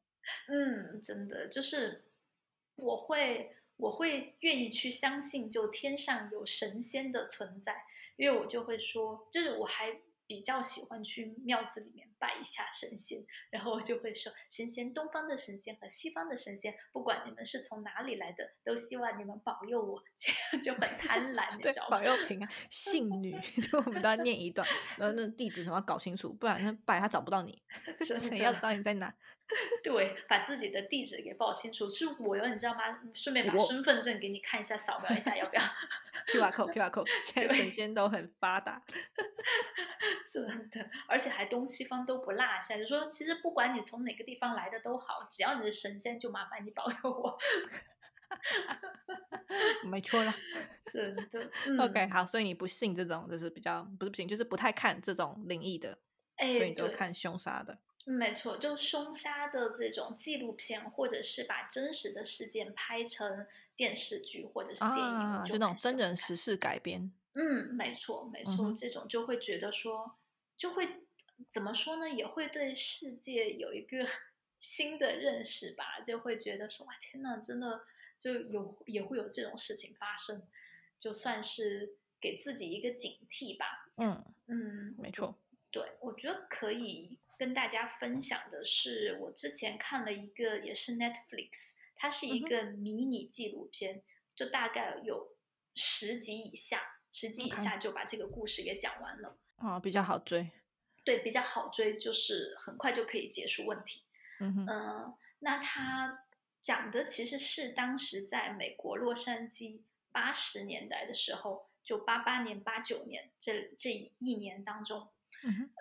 [0.49, 2.07] 嗯，真的就是
[2.74, 7.84] 我会我会愿意去相信，就天上有神仙的存在，
[8.16, 12.08] 因为我就会说，就是我还比较喜欢去庙子里面。
[12.22, 13.18] 拜一下神仙，
[13.50, 20.00] 然后我就会说：神仙，东方的神仙和西方的神仙，不管你们是从哪里来的，都希望你们保佑我。
[20.16, 21.98] 这样就很贪婪，你知道吗？
[21.98, 23.34] 保佑平安，信女，
[23.84, 24.64] 我们都要念一段，
[24.96, 27.60] 然后那地址什么要搞清楚，不然那拜他找不到你
[27.98, 29.12] 谁要知道你在哪？
[29.82, 33.00] 对，把自己的地址给报清楚，是我哟，你知道吗？
[33.12, 35.62] 顺便把身份证给你看一下，扫描一下，要不要？
[36.28, 38.82] QR code，QR code， 现在神仙都很发达，
[40.26, 42.76] 真的，而且还东西方都不落下。
[42.76, 47.38] 就说其实不管你从哪个地方来的都好，只要你是神仙，就麻烦你保佑我。
[49.84, 50.34] 没错了，
[50.84, 51.50] 真的。
[51.84, 55.98] OK，好，所以你不信这种，就是比较不是不信，就是不太看这种灵异的，
[56.38, 57.78] 所以你都看凶杀的。
[58.05, 63.46] 没错，就凶杀的这种纪录片，或者是把真实的事件拍成
[63.76, 67.12] 电视剧或者是电影，就那种真人实事改编。
[67.34, 70.18] 嗯，没错，没错，这种就会觉得说，
[70.57, 71.07] 就会
[71.50, 72.09] 怎么说呢？
[72.11, 74.07] 也会对世界有一个
[74.61, 77.82] 新的认识吧，就会觉得说，哇，天呐，真的
[78.18, 80.42] 就有也会有这种事情发生，
[80.98, 83.88] 就算是给自己一个警惕吧。
[83.96, 85.38] 嗯嗯，没错，
[85.70, 87.18] 对我觉得可以。
[87.43, 94.05] 跟大家分享的是，我之前看了一个，也是 Netflix，它是一个迷你纪录片，
[94.36, 95.34] 就大概有
[95.74, 96.80] 十集以下，
[97.11, 99.36] 十集以下就把这个故事给讲完了。
[99.57, 100.53] 啊，比较好追。
[101.03, 104.05] 对，比较好追，就是很快就可以结束问题。
[104.38, 104.66] 嗯哼。
[104.70, 106.24] 嗯，那它
[106.62, 109.80] 讲的其实是当时在美国洛杉矶
[110.12, 115.09] 八十年代的时候，就八八年、八九年这这一年当中。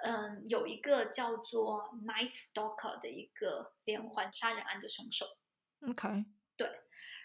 [0.03, 5.25] 嗯，有一个叫做 Night Stalker 的一个连环杀人案的凶手。
[5.87, 6.25] OK，
[6.57, 6.67] 对，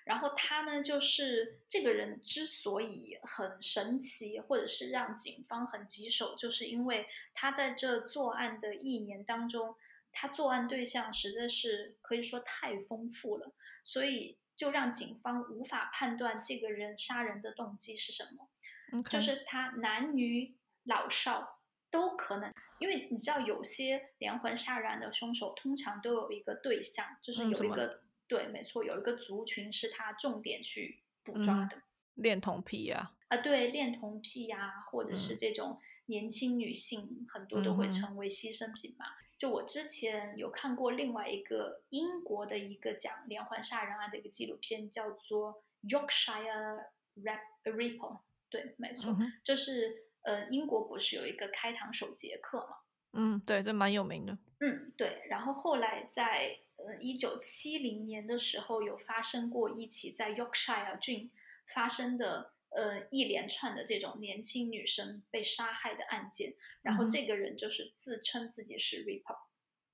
[0.05, 9.75] 然后他呢，就是这个人之所以很神奇，或者是让警方很棘手，就是因为他在这作案的一年当中，
[10.13, 19.03] 他作案对象实在是可以说太丰富了，所以就让警方无法判断这个人杀人的动机是什么。
[19.11, 21.56] 就是他男女老少。
[21.97, 31.81] 都可能，因为你知道，有些连环杀人案的凶手通常都有一个对象，就是有一个对，没错，有一个族群是他重点去捕抓的。
[32.17, 39.07] 恋童癖呀，啊，对，恋童癖呀，或者是这种年轻女性，很多都会成为牺牲品嘛。
[39.39, 46.85] 就我之前有看过另外一个英国的一个讲连环杀人案的一个纪录片，叫做 Yorkshire
[47.17, 48.21] Rap Ripper，
[48.51, 50.05] 对，没错，就是。
[50.27, 52.79] 呃，英国不是有一个开膛手杰克吗？
[53.13, 54.37] 嗯，对，这蛮有名的。
[54.59, 55.23] 嗯，对。
[55.31, 61.31] 然后后来在呃一九七零年的时候，有发生过一起在 Yorkshire 郡
[61.73, 66.55] 发生的呃一连串的这种年轻女生被杀害的案件。
[66.83, 69.39] 然后这个人就是自称自己是 Ripper，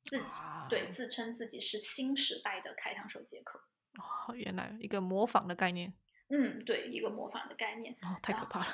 [0.06, 0.30] 自己
[0.70, 3.60] 对自称自己是新时代的开膛手杰克。
[3.98, 5.92] 哦，原来一个模仿的概念。
[6.34, 8.66] 嗯，对，一个模仿的概念，哦，太可怕了。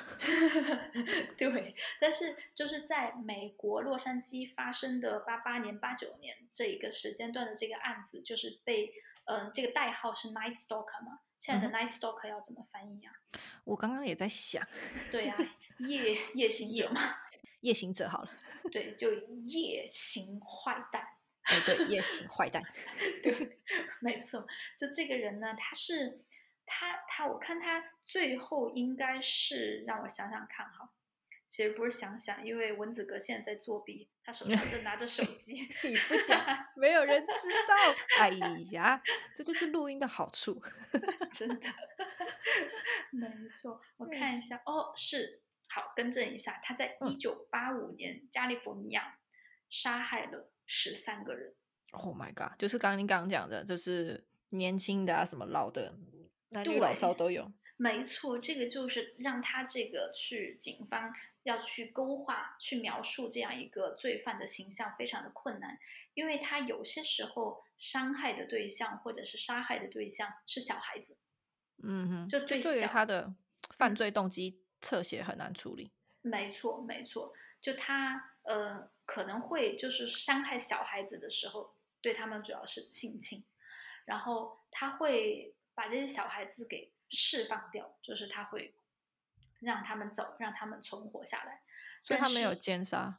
[1.37, 8.93] 对，但是就是在美国洛杉矶发生的八八年、八九年这一个时间段的这个案子，就是被，
[9.25, 11.19] 嗯，这个代号是 Night Stalker 嘛？
[11.37, 13.11] 亲爱的 Night Stalker 要怎么翻译啊？
[13.65, 14.65] 我刚刚也在想。
[15.11, 15.35] 对呀，
[15.79, 17.01] 夜夜行者嘛。
[17.59, 18.31] 夜行者好了。
[18.71, 19.11] 对，就
[19.43, 21.05] 夜行坏蛋。
[21.41, 22.63] 哎，对，夜行坏蛋。
[23.21, 23.59] 对，
[23.99, 24.47] 没错，
[24.77, 26.21] 就这个人呢，他是。
[26.69, 30.93] 他他，我看他最后应该是让我想想看哈，
[31.49, 35.53] 其实不是想想，因为文子哥现在在作弊，他手上正拿着手 机。
[35.83, 36.39] 你不讲，
[36.75, 37.95] 没有人知道。
[38.19, 38.29] 哎
[38.71, 39.01] 呀，
[39.35, 40.61] 这就是录音的好处。
[41.33, 41.67] 真的，
[43.11, 43.81] 没错。
[43.97, 49.17] 我看一下，哦，是好，更正一下，他在一九八五年加利福尼亚
[49.71, 51.55] 杀害了十三个人。
[51.91, 52.55] Oh my god！
[52.59, 55.95] 就是刚刚你刚刚讲的，就是年轻的啊，什么老的，
[56.49, 57.51] 男女老少都有。
[57.81, 65.79] 没错，这个就是让他这个去警方要去勾画、去描述这样一个罪犯的形象，非常的困难，
[66.13, 71.17] 因为他有些时候伤害的对象或者是杀害的对象是小孩子。
[71.81, 73.33] 嗯哼，就对于他的
[73.77, 75.89] 犯罪动机侧写很难处理。
[76.21, 83.45] 没错，没错，就他呃可能会就是伤害小孩子的时候，对他们主要是性侵，
[84.03, 86.91] 然后他会把这些小孩子给。
[87.11, 88.75] 释放掉，就是他会
[89.61, 91.63] 让他们走，让他们存活下来。
[92.03, 93.17] 所以他没有奸杀。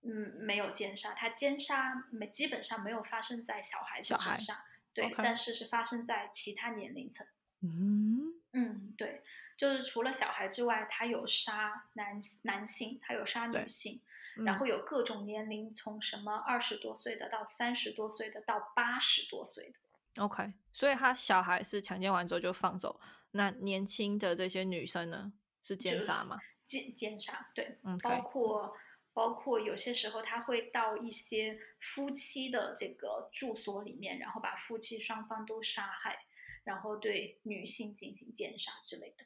[0.00, 4.56] 嗯，没有奸杀，他奸杀没基本上没有发生在小孩子身上。
[4.94, 7.26] 对，但是是发生在其他年龄层。
[7.60, 9.22] 嗯嗯，对，
[9.54, 14.00] 就是除了小孩之外，他有杀男男性，他有杀女性，
[14.46, 19.78] 然后有各种年龄，从什么二十多岁的到三十多岁的到八十多岁的。
[20.18, 23.00] OK，所以他小孩是强奸完之后就放走。
[23.32, 26.38] 那年轻的这些女生呢，是奸杀吗？
[26.66, 28.76] 奸奸杀，对，嗯包括
[29.12, 36.18] 包括有些时候他会到一些夫妻的这个住所里面，然后把夫妻双方都杀害，
[36.64, 39.24] 然后对女性进行奸杀之类的。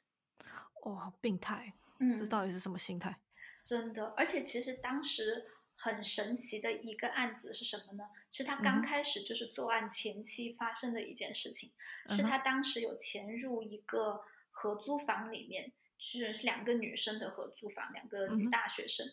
[0.90, 1.74] 哇，病态！
[1.98, 3.20] 嗯，这到底是什么心态？
[3.64, 5.46] 真的，而且其实当时
[5.82, 8.04] 很神奇的一个案子是什么呢？
[8.30, 11.72] 是他刚开始就是作案前期发生的一件事情，
[12.08, 14.20] 是他当时有潜入一个
[14.50, 19.06] 合租房里面，是两个女生的合租房，两个女大学生，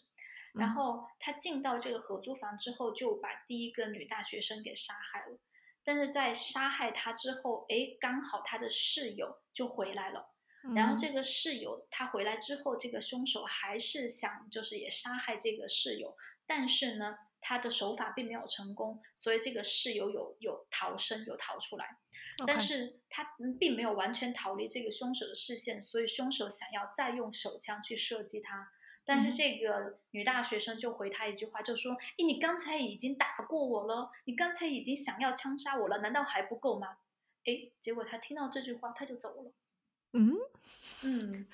[0.54, 5.40] 然后他进到这个合租房之后，就把第一个女大学生给杀害了，
[5.86, 10.34] 但是在杀害她之后，哎，刚好他的室友就回来了，
[10.76, 16.16] 然后这个室友他回来之后，这个凶手还是想就是也杀害这个室友，
[16.48, 17.18] 但是呢。
[17.40, 21.96] 他的手法并没有成功，所以这个室友有有逃生，有逃出来，
[22.46, 23.24] 但是他
[23.60, 28.70] 并没有完全逃离这个凶手的视线，所以凶手想要再用手枪去射击他，
[29.06, 36.98] 但是这个女大学生就回他一句话，就说：“诶，你刚才已经打过我了，你刚才已经想要枪杀我了，难道还不够吗？”
[37.46, 39.54] 诶，结果他听到这句话，他就走了。
[40.12, 40.34] 嗯
[41.04, 41.48] 嗯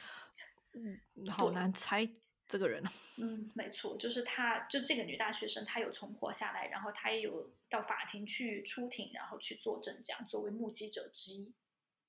[0.74, 2.10] 嗯，好难猜。
[2.54, 2.84] 这个人，
[3.18, 11.51] 嗯，没错，就是他，就这个女大学生，她有存活下来，然后她也有到法庭去出庭，然后去作证，这样作为目击者之一。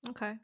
[0.03, 0.39] OK，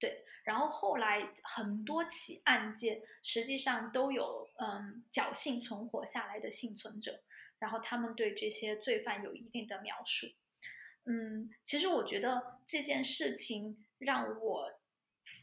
[0.00, 7.22] 对，然后后来很多起案件实际上都有嗯侥幸存活下来的幸存者，
[7.60, 10.26] 然后他们对这些罪犯有一定的描述。
[11.04, 14.80] 嗯，其实我觉得这件事情让我。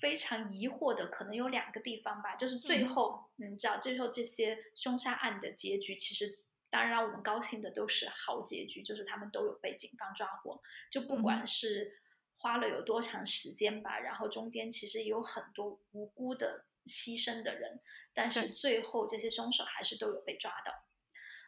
[0.01, 6.39] 非常疑惑的可能有两个地方吧，就是最后，你知道，最后这些凶杀案的结局，其实
[6.71, 10.59] 当然让我们高兴的都是好结局，就是他们都有被警方抓获。
[10.89, 11.99] 就不管是
[12.37, 17.79] 花了有多长时间吧，然后中间其实有很多无辜的牺牲的人，
[18.15, 20.73] 但是最后这些凶手还是都有被抓到。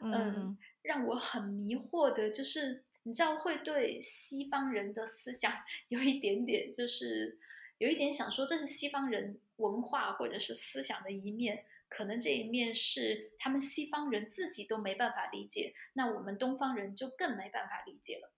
[0.06, 5.51] 嗯，让我很迷惑的就是，你知道，会对西方人的思想
[5.89, 7.39] 有一点点就是。
[7.84, 18.31] 有一点想说，这是西方人文化或者是思想的一面，可能这一面是他们西方人自己都没办法理解，那我们东方人就更没办法理解了。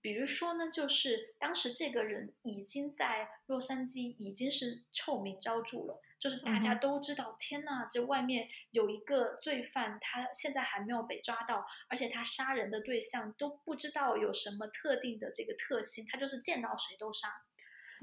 [0.00, 17.26] 比如说呢，就是当时这个人已经在洛杉矶已经是臭名昭著了，就是大家都知道，天呐，这外面有一个罪犯，他现在还没有被抓到，而且他杀人的对象都不知道有什么特定的这个特性，他就是见到谁都杀。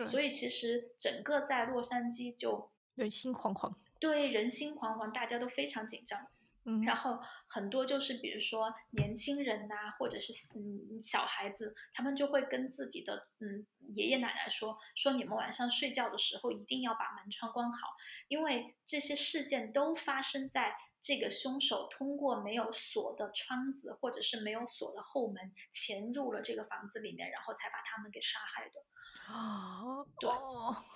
[0.03, 6.27] 所以其实整个在洛杉矶就人心惶惶，对人心惶惶，大家都非常紧张。
[6.65, 17.89] 嗯，然后很多就是比如说年轻人呐，或者是嗯小孩子，他们就会跟自己的嗯爷爷奶奶说说你们晚上睡觉的时候一定要把门窗关好，
[18.29, 20.73] 因为这些事件都发生在
[21.04, 28.82] 这个凶手通过没有锁的窗子或者是没有锁的后门潜入了这个房子里面，然后才把他们给杀害的。
[29.28, 30.30] 啊，对，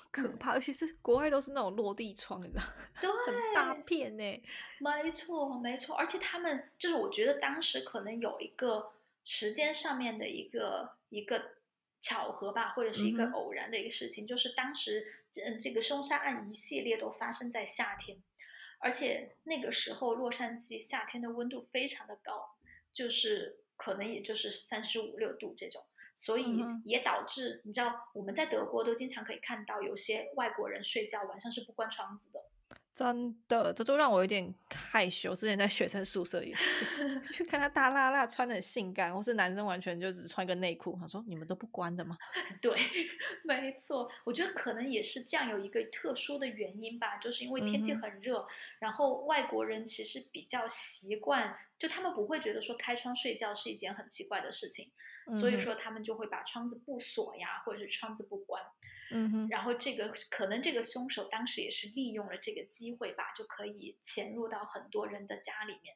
[0.10, 2.64] 可怕，尤其是国外都是那种落地窗，你知道，
[3.02, 4.44] 对，很大片呢。
[4.80, 8.94] 没错，没错，而且他们就是，我觉得当时可能有一个
[9.24, 11.58] 时间上面的一个一个
[12.00, 18.18] 巧合吧，或者是一个偶然的一个事情，就是当时这这个凶杀案一系列都发生在夏天，
[18.80, 22.56] 而且那个时候洛杉矶夏天的温度非常的高，
[22.94, 25.84] 就是可能也就是三十五六度这种，
[26.16, 32.40] 所以也导致你知道我们在德国都经常可以看到有些外国人睡觉晚上是不关窗子的。
[32.98, 35.36] 真的，这都让我有点害羞。
[35.36, 40.98] 之前在学生宿舍也是， 就看他大拉拉穿的很性感，或是男生完全就只穿个内裤。
[41.00, 42.18] 他说：“你们都不关的吗？”
[42.60, 42.76] 对，
[43.46, 44.10] 没错。
[44.24, 48.44] 我觉得可能也是这样有一个特殊的原因吧，就是因为天气很热，
[48.80, 54.92] 然后外国人其实比较习惯，就他们不会觉得说开窗睡觉是一件很奇怪的事情，
[55.40, 58.64] 所以说他们就会把窗子不锁呀，或者是窗子不关。
[59.12, 65.96] 嗯哼，然后这个可能这个凶手当时也是利用了这个机会吧，就可以潜入到很多人的家里面。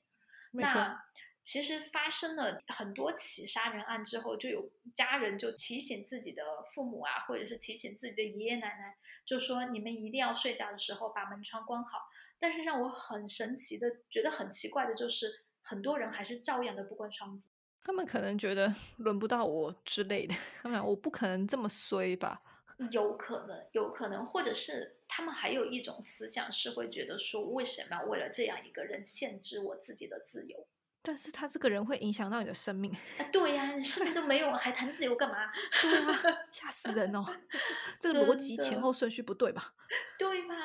[0.53, 1.01] 那
[1.43, 6.43] 其实发生了很多起杀人案之后，就有家人就提醒自己的
[6.73, 11.99] 父母啊，或者是提醒自己的爷爷奶奶，就说你们一定要睡觉的时候把门窗关好。
[12.39, 17.47] 但是让我很神奇的，觉得很奇怪的就是，很多人还是照样的不关窗子。
[17.83, 22.41] 他们可能觉得轮不到我之类的， 他们我不可能这么衰吧。
[22.89, 30.67] 有可能，有可能，或者是他们还有一种思想是会觉得说，为什么要为了这样一个人限制我自己的自由？
[31.03, 32.91] 但是他这个人会影响到你的生命。
[33.17, 35.51] 啊，对呀，你生命都没有，还谈自由干嘛？
[35.81, 37.25] 对啊，吓死人哦！
[37.99, 39.73] 这个逻辑前后顺序不对吧？
[40.19, 40.55] 对吗？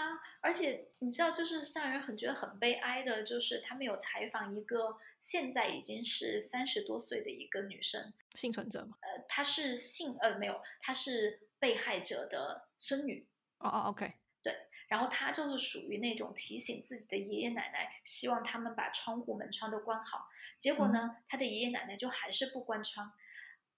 [0.42, 8.98] 而且你知道，就是让人很觉得很悲哀的，就是他们有采访一个现在已经是三十多岁的一个女生，幸存者吗？
[9.00, 11.40] 呃，她是幸呃没有，她是。
[11.58, 13.26] 被害者的孙女
[13.58, 14.54] 哦哦，OK，对，
[14.88, 20.28] 然后他就是属于那种提醒自己的爷爷奶奶，希望他们把窗户门窗都关好。
[20.58, 23.12] 结果呢，他的爷爷奶奶就还是不关窗，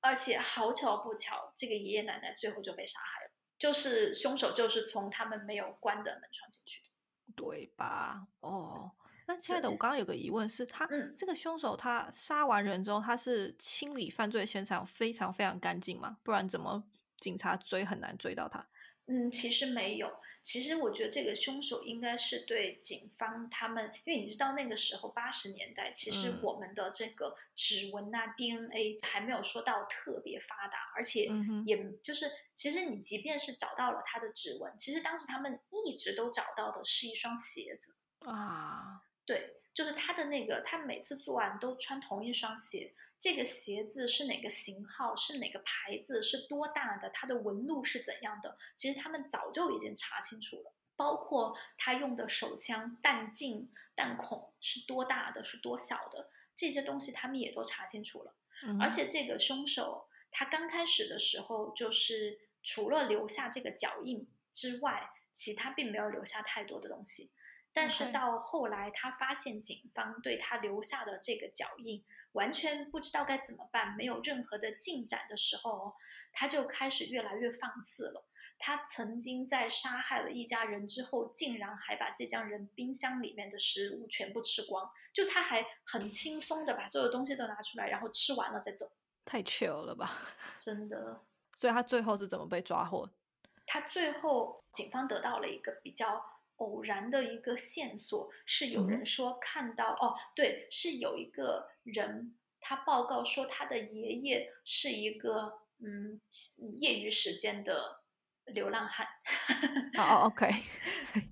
[0.01, 6.89] 而且好巧不巧，这个爷爷奶奶最后就被杀害了，就是凶手就是从他们没有关的门窗进去的，
[7.35, 8.27] 对吧？
[8.41, 8.93] 哦，
[9.27, 16.19] 那亲爱的，我刚刚有个疑问是，他嗯这个凶手他杀完人之后，他是清理犯罪现场非常非常干净吗？
[16.23, 16.85] 不然怎么？
[17.21, 18.67] 警察追很难追到他。
[19.07, 20.21] 嗯，其实没有。
[20.43, 31.29] 其实我觉得这个凶手应该是对警方他们，因为你知道那个时候八十年代，其实我们的这个指纹啊、DNA 还没有说到特别发达，而且
[31.67, 39.03] 也就是，其实你即便是找到了他的指纹，其实当时他们一直都找到的是一双鞋子啊。
[39.27, 42.95] 对，就是他的那个，他每次作案都穿同一双鞋。
[43.19, 45.17] 这个鞋子是哪个型号？
[45.17, 46.23] 是哪个牌子？
[46.23, 47.11] 是多大的？
[47.11, 48.57] 它的纹路是怎样的？
[48.77, 58.35] 其实他们早就已经查清楚了，包括他用的手枪弹径、弹孔是多大的，是多小的，这些东西他们也都查清楚了。
[58.81, 67.33] 而且这个凶手他刚开始的时候，就是除了留下这个脚印之外，其他并没有留下太多的东西。
[67.81, 72.05] 但是到后来，他发现警方对他留下的这个脚印。
[72.33, 75.95] 完全不知道该怎么办，没有任何的进展的时候，
[76.33, 78.27] 他就开始越来越放肆了。
[78.59, 88.91] 他曾经在杀害了一家人之后，竟然还把这家人冰箱里面的食物全部吃光，就他还很轻松的把所有东西都拿出来，然后吃完了再走，
[89.25, 90.11] 太 chill 了吧？
[90.59, 91.23] 真的。
[91.57, 93.09] 所以他最后是怎么被抓获？
[93.67, 96.23] 他最后警方得到了一个比较
[96.59, 101.69] 偶然的一个线索，是有人说看到哦，对，是有一个。
[101.85, 106.21] 人他报告说，他的爷爷是一个嗯
[106.77, 108.03] 业余时间的
[108.45, 109.07] 流浪汉。
[109.97, 110.51] 哦，OK，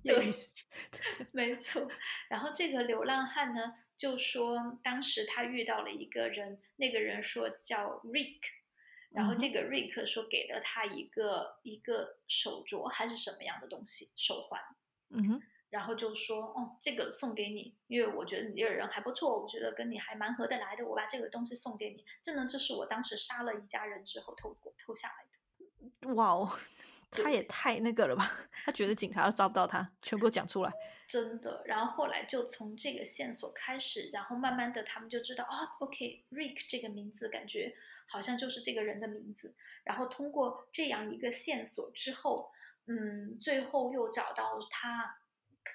[0.01, 1.87] 业余时间，没错。
[2.27, 8.39] 然后这个流浪汉呢，就说当时他遇到了一个人，那个人说叫 Rick，
[9.11, 14.59] 然后这个 Rick 说给了他一个一个手镯还是什么样的东西，手环。
[15.09, 15.41] 嗯哼。
[15.69, 22.05] 然后就说，哦，这个送给你，因为我觉得你这个人还不错，我觉得跟你还蛮合得来的，我把这个东西送给你。
[22.21, 26.13] 这呢，这是我当时杀了一家人之后偷偷下来的。
[26.15, 26.49] 哇哦，
[27.11, 28.31] 他也太那个了吧？
[28.63, 30.71] 他觉得警察都抓不到他，全部讲出来。
[31.05, 31.61] 真的。
[31.65, 37.75] 然后后来就从这个线索开始，然后慢慢的他们就知道，啊，OK，Rick 这个名字感觉
[38.07, 39.53] 好像就是这个人的名字。
[39.83, 42.49] 然后通过这样一个线索之后，
[42.87, 45.17] 嗯，最后又找到他。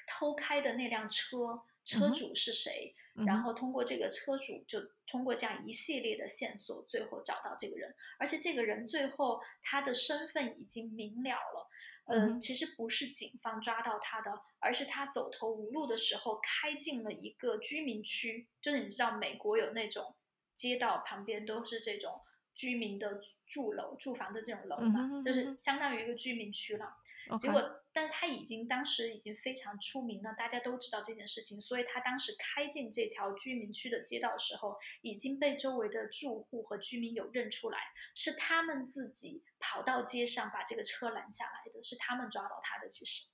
[0.06, 2.94] 偷开的那辆车车主是谁？
[3.26, 7.94] 然后通过这个车主，就通过这样一系列的线索，最后找到这个人。
[8.18, 11.68] 而且这个人最后他的身份已经明了了。
[12.06, 18.48] 嗯，其实不是警方抓到他的，而是他走投无路的时候开进了一个居民区。
[18.62, 20.14] 就是你知道美国有那种
[20.54, 22.22] 街道旁边都是这种
[22.54, 26.96] 居民的住楼、住房的这种楼嘛，就是相当于一个居民区了。
[27.40, 27.62] 结果
[27.92, 37.78] 但是他已经当时已经非常出名了，大家都知道这件事情，所以他当时开进这条居民区的街道的时候，已经被周围的住户和居民有认出来，
[38.14, 42.88] 是他们自己跑到街上把这个车拦下来的，是他们抓到他的。
[42.88, 43.28] 其实，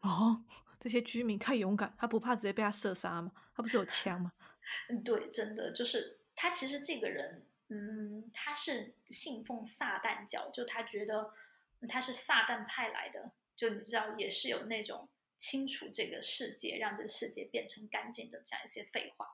[0.00, 0.42] 哦，
[0.80, 3.30] 这些居民太勇敢，他不怕直接被他射杀吗？
[3.54, 4.32] 他不是有枪吗？
[4.88, 6.50] 嗯，对，真的就是他。
[6.50, 11.30] 其实这个人，嗯，他是信奉撒旦教，就他觉得
[11.86, 13.32] 他是撒旦派来的。
[13.54, 19.26] 就你知道，也是有那种清除这个世界，让这个世界变成干净的这样一些废话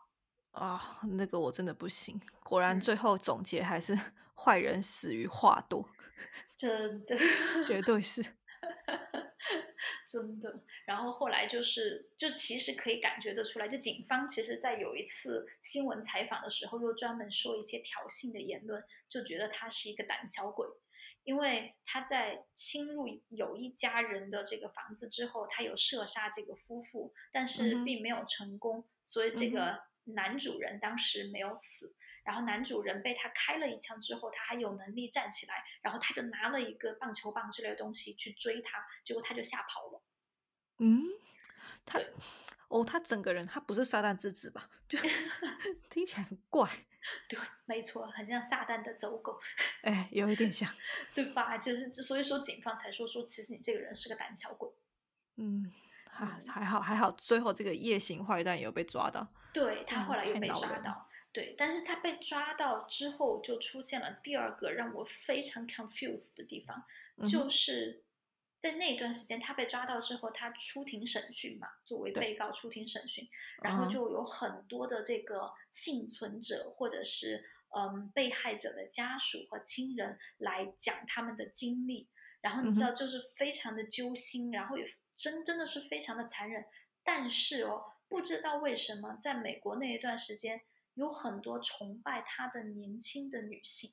[0.53, 1.01] 啊。
[1.13, 2.19] 那个我真的不行。
[2.43, 3.95] 果然最后总结还是
[4.35, 5.87] 坏人死于话多，
[6.57, 7.17] 真的，
[7.67, 8.23] 绝对是
[10.09, 10.65] 真的。
[10.87, 20.67] 然后后来就是，就其实可以感觉得出来，就警方其实在有一次新闻采访的时候，又专门说一些挑衅的言论，就觉得他是一个胆小鬼。
[21.25, 31.95] 因为他在侵入有一家人的这个房子之后，他有射杀这个夫妇，但是并没有成功，所以这个男主人当时没有死。
[32.25, 40.03] 然后男主人被他开了一枪之后，他还有能力站起来，然后他就拿了一个棒球棒之类的东西去追他，结果他就吓跑了。
[40.79, 41.03] 嗯，
[41.85, 42.01] 他
[42.69, 44.71] 哦，他整个人他不是撒旦之子吧？
[44.89, 44.99] 就
[45.91, 46.71] 听起来很怪。
[47.29, 49.39] 对，没错，很像撒旦的走狗，
[49.83, 50.69] 哎，有一点像，
[51.15, 51.59] 对吧？
[51.59, 54.71] 就是所以说，警方才说说，其实你这个人是个胆小鬼。
[55.37, 55.73] 嗯，
[56.11, 66.85] 还还好还好，最后这个夜行坏蛋有被抓到，对他后来又被抓到，对，但是他被抓到之后，就出现了第二个让我非常 confused 的地方，
[67.29, 68.04] 就是。
[68.59, 73.29] 在那段时间，他被抓到之后，他出庭审讯嘛，作为被告出庭审讯，
[73.63, 77.45] 然后就有很多的这个幸存者或者是
[77.77, 82.09] 嗯被害者的家属和亲人来讲他们的经历，
[82.41, 84.85] 然后你知道就是非常的揪心，然后也
[85.17, 86.65] 真真的是非常的残忍，
[87.03, 90.63] 但是哦，不知道为什么在美国那一段时间，
[90.95, 93.91] 有很多崇拜他的年轻的女性。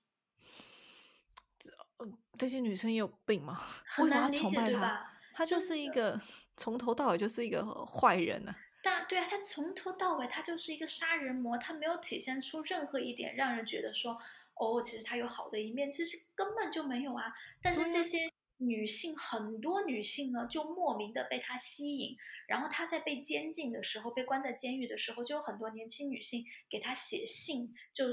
[2.38, 3.60] 这些女生也有病吗？
[4.00, 5.08] 为什么要崇拜他？
[5.34, 6.20] 他就是一个
[6.58, 8.54] 从头到尾就是一个坏人呢。
[8.84, 14.20] 但对啊，他从头到尾他就是一个杀人魔，他没有体现出任何一点让人觉得说，
[14.56, 17.34] 哦，其实他有好的一面，其实根本就没有啊。
[17.62, 18.32] 但是这些。
[18.64, 22.16] 女性很多女性呢，就莫名的被他吸引，
[22.48, 28.06] 然后他在被监禁的时候，被关在监狱的时候，就有很多年轻女性给他写信，就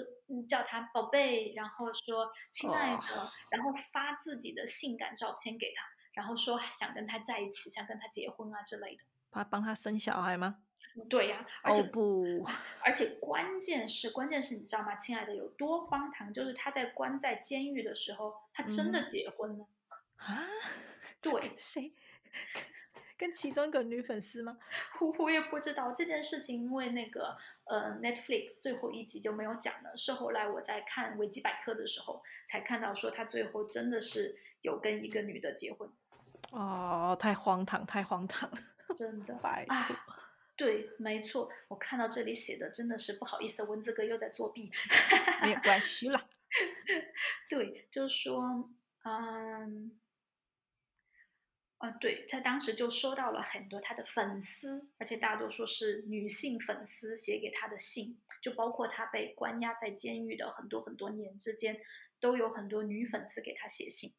[0.48, 5.82] 叫他宝贝，然后说亲爱的，然后发自己的性感照片给他，
[6.14, 9.02] 然后说想跟他在一起，想跟他结婚啊之类的。
[9.30, 10.62] 他帮他生小孩吗？
[11.10, 12.42] 对呀，而且不，
[12.82, 16.32] 而且关键是关键是你知道吗，亲爱的，有多荒唐？
[16.32, 19.66] 就是他在关在监狱的时候，他真的结婚了。
[20.18, 20.44] 啊，
[21.20, 21.92] 对，谁
[23.16, 24.58] 跟其中一个女粉丝吗？
[25.00, 29.96] 我我也不知道这件事情，因为那个呃，Netflix 最后一集就没有讲了。
[29.96, 35.90] 是后来我在看维基百科的时候才看到，说他最后真的是有跟一个女的结婚。
[36.50, 38.58] 哦，太荒唐，太荒唐了，
[38.94, 39.34] 真的。
[39.42, 39.96] 拜托，
[40.56, 44.70] 对，没错，我看到这里写的真的是不好意思，文字哥又在作弊。
[45.42, 46.24] 没有 关系啦。
[47.48, 48.70] 对，就是说，
[49.02, 49.98] 嗯。
[51.78, 61.80] 呃，对他当时就收到了很多他的粉丝，而且大多数是女性粉丝写给他的信，就包括他被关押在监狱的很多很多年之间，
[62.18, 64.12] 都有很多女粉丝给他写信。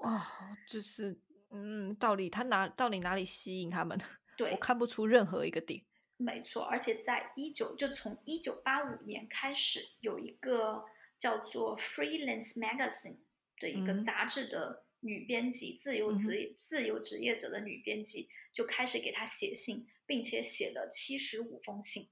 [0.00, 0.20] 哇，
[0.68, 1.16] 就是
[1.52, 3.96] 嗯，到底他哪到底哪里吸引他们？
[4.36, 5.84] 对我看不出任何一个点。
[6.16, 10.84] 没错，而且在一九就从一九八五年开始，有一个
[11.20, 13.18] 叫做《Freelance Magazine》
[13.60, 14.85] 的一个杂志的。
[15.06, 22.08] 女编辑，自由职自由职业者的女编辑就开始给他写信，并且写了七十五封信。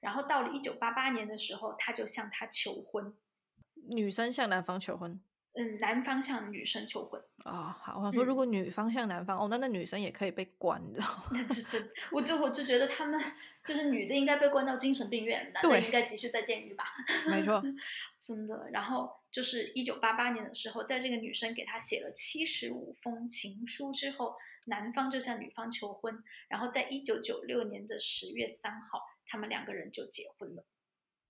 [0.00, 3.16] 然后到了一九八八年的时候，他就向她求婚。
[3.90, 5.20] 女生向男方求婚。
[5.56, 11.24] 嗯，男方向女生求婚啊，好，我说如果女方向男方，哦，那那女生也可以被关，你知道吗？
[11.30, 13.20] 那 这这，我就我就觉得他们
[13.62, 16.84] 就是女的应该被关到精神病院，男的应该继续在监狱吧？
[17.30, 17.62] 没错，
[18.18, 18.68] 真的。
[18.72, 24.34] 然后就是一九八八年的时候，在这个女生给他写了七十五封情书之后，
[24.66, 30.64] 男方就向女方求婚，然后在一九九六年的十月三号，他们两个人就结婚了。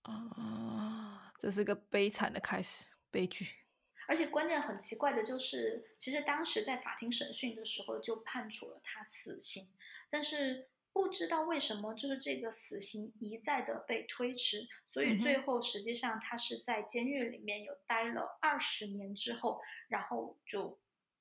[0.04, 3.63] 啊，这是个悲惨的开始，悲剧。
[4.06, 9.68] 而且关键很奇怪的就是，其实当时在法庭审讯的时候就判处了他死刑，
[10.10, 20.78] 但是不知道为什么，就是这个死刑一再的被推迟，所以最后实际上他是在监狱里面有待了二十年之后，然后就，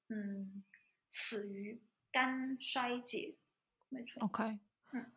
[0.10, 0.64] 嗯，
[1.10, 1.82] 死于
[2.12, 3.36] 肝衰竭，
[3.90, 4.24] 没错。
[4.24, 4.60] OK，
[4.92, 5.12] 嗯，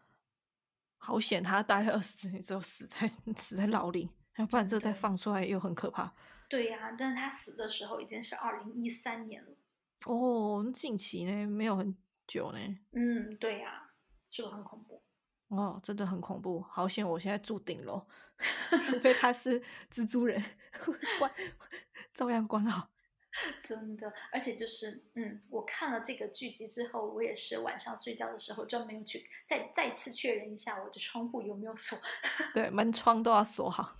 [0.96, 3.06] 好险，他待了二十年之后死在
[3.36, 6.14] 死在牢里，要不然这再放出来又很可怕。
[6.48, 9.50] 对呀，但是他死的时候已经是二零一三年了。
[10.06, 11.96] 哦，近期呢，没有很
[12.26, 12.58] 久呢。
[12.92, 13.90] 嗯，对呀，
[14.30, 15.02] 是不是很恐怖？
[15.48, 17.08] 哦，真的很恐怖，好险！
[17.08, 18.06] 我现在住顶楼，
[18.86, 19.60] 除 非他是
[19.92, 20.42] 蜘蛛人，
[21.18, 21.32] 关
[22.14, 22.90] 照样关好。
[23.60, 31.98] 真的，而且就是，嗯，我看了这个剧集之后，我也是晚上睡觉的时候专门去再再次确认一下我的窗户有没有锁，
[32.54, 33.94] 对，门窗都要锁好。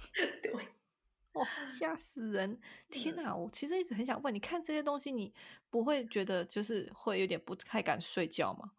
[1.78, 2.58] 吓死人！
[2.88, 5.32] 天哪，我其实一直很想问，你看这些东西，你
[5.70, 8.72] 不会觉得就是会有点不太敢睡觉吗？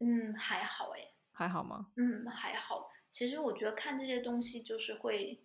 [0.00, 1.00] 嗯，还好哎。
[1.32, 1.92] 还好吗？
[1.96, 2.90] 嗯，还好。
[3.10, 5.40] 其实我觉得看这些东西就是会，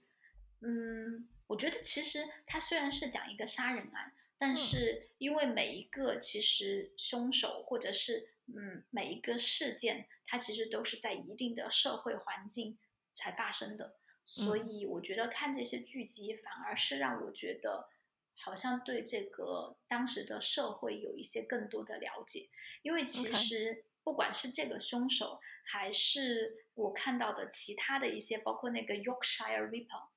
[0.62, 12.78] 嗯，我觉得其实它虽然是讲一个杀人案，但是因为每一个其实凶手或者是嗯每一个事件，它其实都是在一定的社会环境
[13.14, 17.90] 才发生的，所以我觉得看这些剧集反而是让我觉得
[18.36, 22.50] 好像对这个当时的社会有一些更多的了解，
[22.82, 23.86] 因为其实。
[24.06, 30.10] 不管是这个凶手，还是我看到的其他的一些，包括那个 Yorkshire Ripper，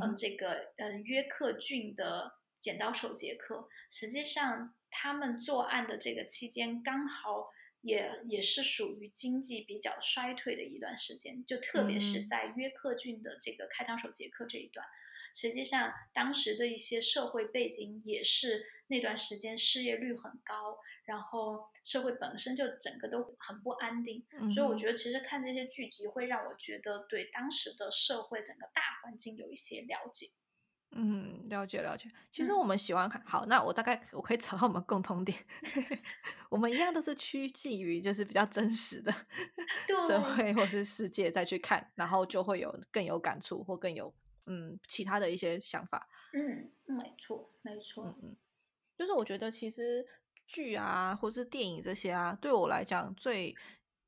[0.00, 7.50] 嗯，这个嗯约克郡的剪刀手杰克，实际上他们作案的这个期间，刚好
[7.82, 14.86] 也也是属于经济比较衰退的一段时间，就特别是在约克郡的这个开膛手杰克这一段，
[15.34, 20.78] 实际上当时的一些社会背景也是那段时间失业率很高。
[21.04, 30.28] 然后社会本身就整个都很不安定，所以我觉得其实看这些剧集会让我觉得对当时的社会整个大环境有一些了解。
[30.94, 32.10] 嗯，了解了解。
[32.30, 35.36] 其实我们喜欢看好，那我大概我可以找到我们共同点，
[36.50, 39.12] 我们一样都是趋近于就是比较真实的
[40.06, 44.14] 社会或是世界再去看，然后就会有更有感触或更有
[44.46, 46.08] 嗯其他的一些想法。
[46.32, 48.04] 嗯，没错没错。
[48.04, 48.36] 嗯嗯，
[48.98, 50.06] 就是我觉得其实。
[50.44, 53.54] 剧啊，或是电影这些啊，对我来讲最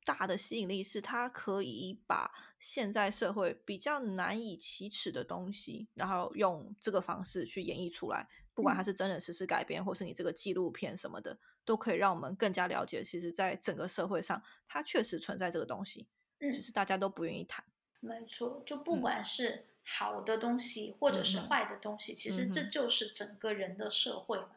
[0.05, 8.27] 大的吸引力是它可以把现在社会比较难以启齿的东西，然后用这个方式去演绎出来。
[8.53, 16.07] 不管它是真人实事改编，或是你这个纪录片什么的，都可以让我们更加了解，其实在整个社会上，它确实存在这个东西，
[16.39, 17.65] 只是大家都不愿意谈。
[17.99, 24.51] 没错，就不管是好的东西，或者是坏的东西，其实这就是整个人的社会嘛。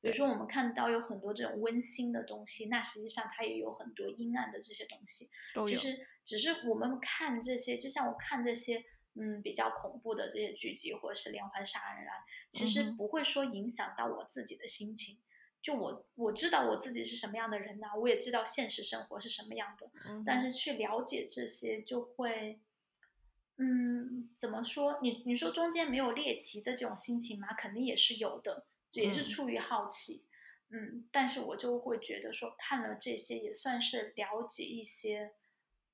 [0.00, 5.28] 比如说，我们看到有很多这种温馨的东西，那实际上它也有很多阴暗的这些东西。
[5.66, 12.16] 其实只是我们看这些，就像我看这些，嗯，比较恐怖的这些剧集或者是连环杀人案，
[12.48, 15.18] 其实不会说影响到我自己的心情。
[15.60, 19.90] 就我我知道我自己是什么样的人呐，我也知道现实生活是什么样的。
[20.24, 22.58] 但是去了解这些，就会，
[23.58, 24.98] 嗯，怎么说？
[25.02, 27.48] 你你说中间没有猎奇的这种心情吗？
[27.52, 28.64] 肯定也是有的。
[28.92, 30.26] 也是出于好奇，
[30.70, 35.32] 嗯，但是我就会觉得说看了这些也算是了解一些，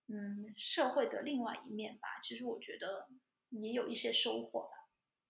[0.08, 2.18] 嗯，社会的另外一面吧。
[2.22, 3.08] 其实我觉得
[3.50, 4.68] 也有一些收获吧。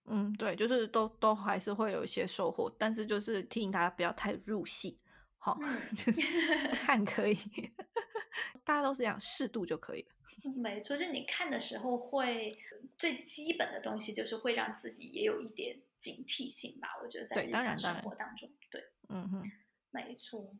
[0.09, 4.99] 嗯，对，就是都都还是会有一些收获，但是就是提醒大家不要太入戏，
[5.37, 5.57] 好，
[5.97, 6.21] 就是
[6.71, 7.35] 看可以，
[8.63, 10.09] 大家都是这样，适度就可以了。
[10.55, 12.57] 没错，就你看的时候会
[12.97, 15.81] 最基本的东西就是会让自己也有一点。
[15.99, 19.43] 警惕性吧，我觉得在日常生活当中，对，嗯哼，
[19.91, 20.55] 没错，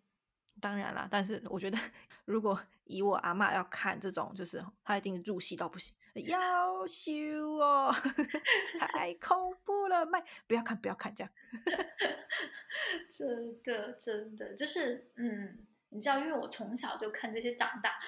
[0.60, 1.08] 当然啦。
[1.10, 1.78] 但是我觉得，
[2.26, 5.96] 如果以我阿妈要看这种，就是她一定入戏到不行，
[6.26, 7.14] 要羞
[7.58, 7.94] 哦，
[8.80, 11.32] 太恐怖了，麦不要看，不要看这样，
[13.10, 15.68] 真的真的就是，嗯。
[15.98, 18.00] 你知道，因为我从小就看这些长大，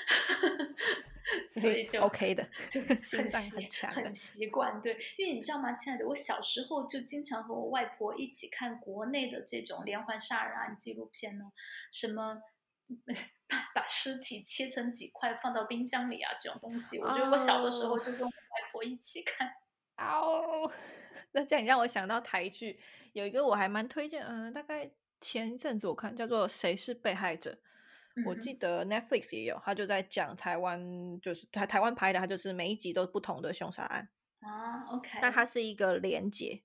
[1.50, 3.18] 所以就 OK 的，就很习
[3.88, 4.80] 很习惯。
[4.80, 11.46] 对，因为你知道吗，亲爱的，我小时候就经常和我外婆一起看国内的这种连环杀人案纪录片呢，
[11.92, 12.44] 什么
[13.48, 17.00] 把把尸体切成几块放到冰箱里啊，这种东西。
[17.00, 19.52] 我觉得我小的时候就跟我外婆一起看。
[19.98, 20.72] 哦，
[21.34, 22.80] 那这样让我想到台剧，
[23.14, 27.52] 有一个我还蛮推荐，嗯，大概前一阵子我看叫做《谁是被害者》。
[28.26, 34.10] 我记得 Netflix 也有，他就在讲台湾，就是台台湾拍的，他就是每一集都不同的凶杀案
[34.40, 34.86] 啊。
[34.90, 36.64] OK，那它是一个连接，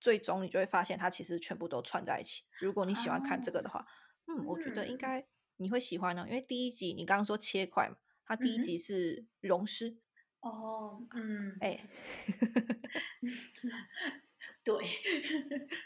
[0.00, 2.44] 最终你就会发现它其实全部都串在一起。
[2.60, 3.86] 如果你喜欢看这个的话，
[4.26, 5.24] 嗯，我觉得应该
[5.56, 7.96] 你会喜欢呢，因为第一集你刚刚说切块嘛，
[8.26, 9.96] 它第一集是溶尸。
[10.40, 11.80] 哦，嗯，哎，
[14.62, 14.76] 对，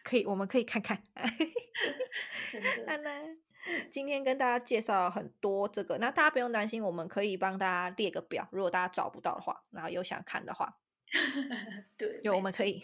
[0.03, 1.01] 可以，我们可以看看。
[2.51, 3.37] 真的。
[3.91, 10.79] 今天跟大家介绍很多这个，那大家不用担心，我们可以帮大家列个表，如果大家找不到的话，然后有想看的话，
[11.99, 12.83] 对，有我们可以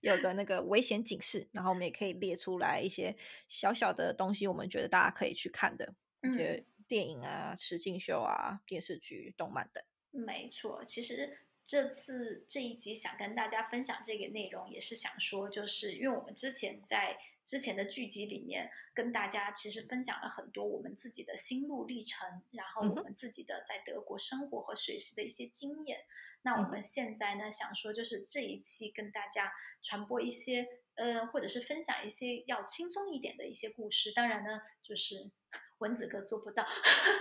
[0.00, 3.16] 有个那个危险警示，然后我们也可以列出来一些
[3.46, 9.84] 小小的东西，我们觉得大家可以去看的一些电影啊、实境秀啊、电视剧、动漫等。
[10.10, 17.18] 没错，其实这次这一集想跟大家分享这个内容，也是想说，就是因为我们之前在。
[17.48, 26.00] 之前的剧集里面，跟大家其实分享了很多我们自己的心路历程，然后我们自己的在德国生活和学习的一些经验。
[26.42, 29.50] 那我们现在呢，想说就是这一期跟大家
[29.82, 34.12] 传播一些，呃，或者是分享一些要轻松一点的一些故事。
[34.12, 35.32] 当然呢，就是
[35.78, 36.66] 蚊子哥做不到，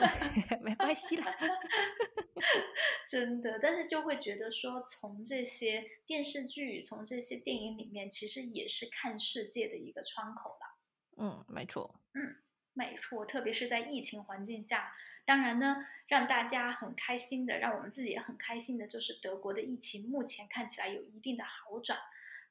[0.61, 1.35] 没关系啦。
[3.07, 10.77] 真的，但是就会觉得说，从这些电视剧、从这些电影里面，其实也是看世界的一个窗口了。
[11.17, 11.99] 嗯，没错。
[12.13, 12.35] 嗯，
[12.73, 13.25] 没错。
[13.25, 14.93] 特别是在疫情环境下，
[15.25, 21.97] 当然呢，让大家很开心的，让我们自己也很开心的，就是德国的疫情目前看起来有一定的好转。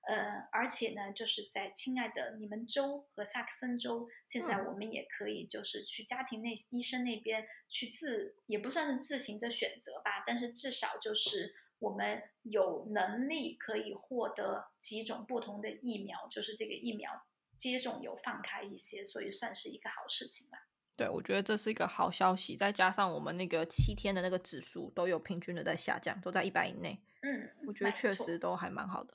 [0.06, 17.10] 呃，而且呢，就是在亲爱的你们州和萨克森州，现在我们也可以就是去家庭内医生那边去自，也不算是自行的选择吧，但是至少就是我们有能力可以获得几种不同的疫苗，就是这个疫苗
[17.56, 20.58] 接种有放开一些，所以算是一个好事情吧。
[20.96, 26.98] 对，我觉得这是一个好消息，再加上我们那个七天的那个指数都有平均的在下降，都在一百以内。
[27.22, 29.12] 嗯，我觉得确实都还蛮好的。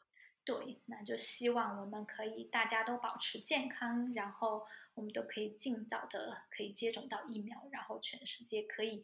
[0.52, 9.02] 对，那就希望我们可以大家都保持健康，然后我们都可以尽早的可以接种到疫苗，然后全世界可以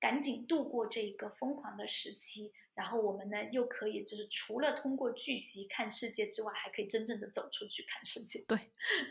[0.00, 8.42] 赶紧度过这一个疯狂的时期，然后我们呢又可以就是除了通过剧集看世界之外，还可以真正的走出去看世界。
[8.48, 8.58] 对，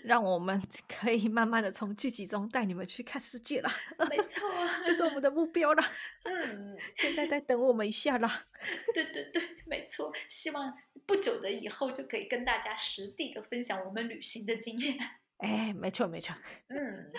[0.04, 0.60] 让我们
[0.90, 3.70] 可以慢慢的从剧集中带你们去看世界了。
[4.10, 4.50] 没错，
[4.88, 5.84] 这是我们的目标了。
[6.24, 8.48] 嗯，现在在等我们一下啦。
[8.96, 10.74] 对对对，没错，希望。
[11.06, 14.96] 不久的以后就可以跟大家实地的分享我们旅行的经验。
[15.38, 16.36] 哎，没错没错。
[16.68, 17.12] 嗯，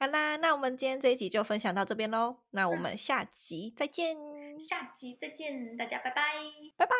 [0.00, 2.38] 好啦，那我们今天这一集就分享到这边喽。
[2.52, 4.41] 那我们下集再见。
[4.58, 6.22] 下集再见，大家拜拜，
[6.76, 6.94] 拜拜。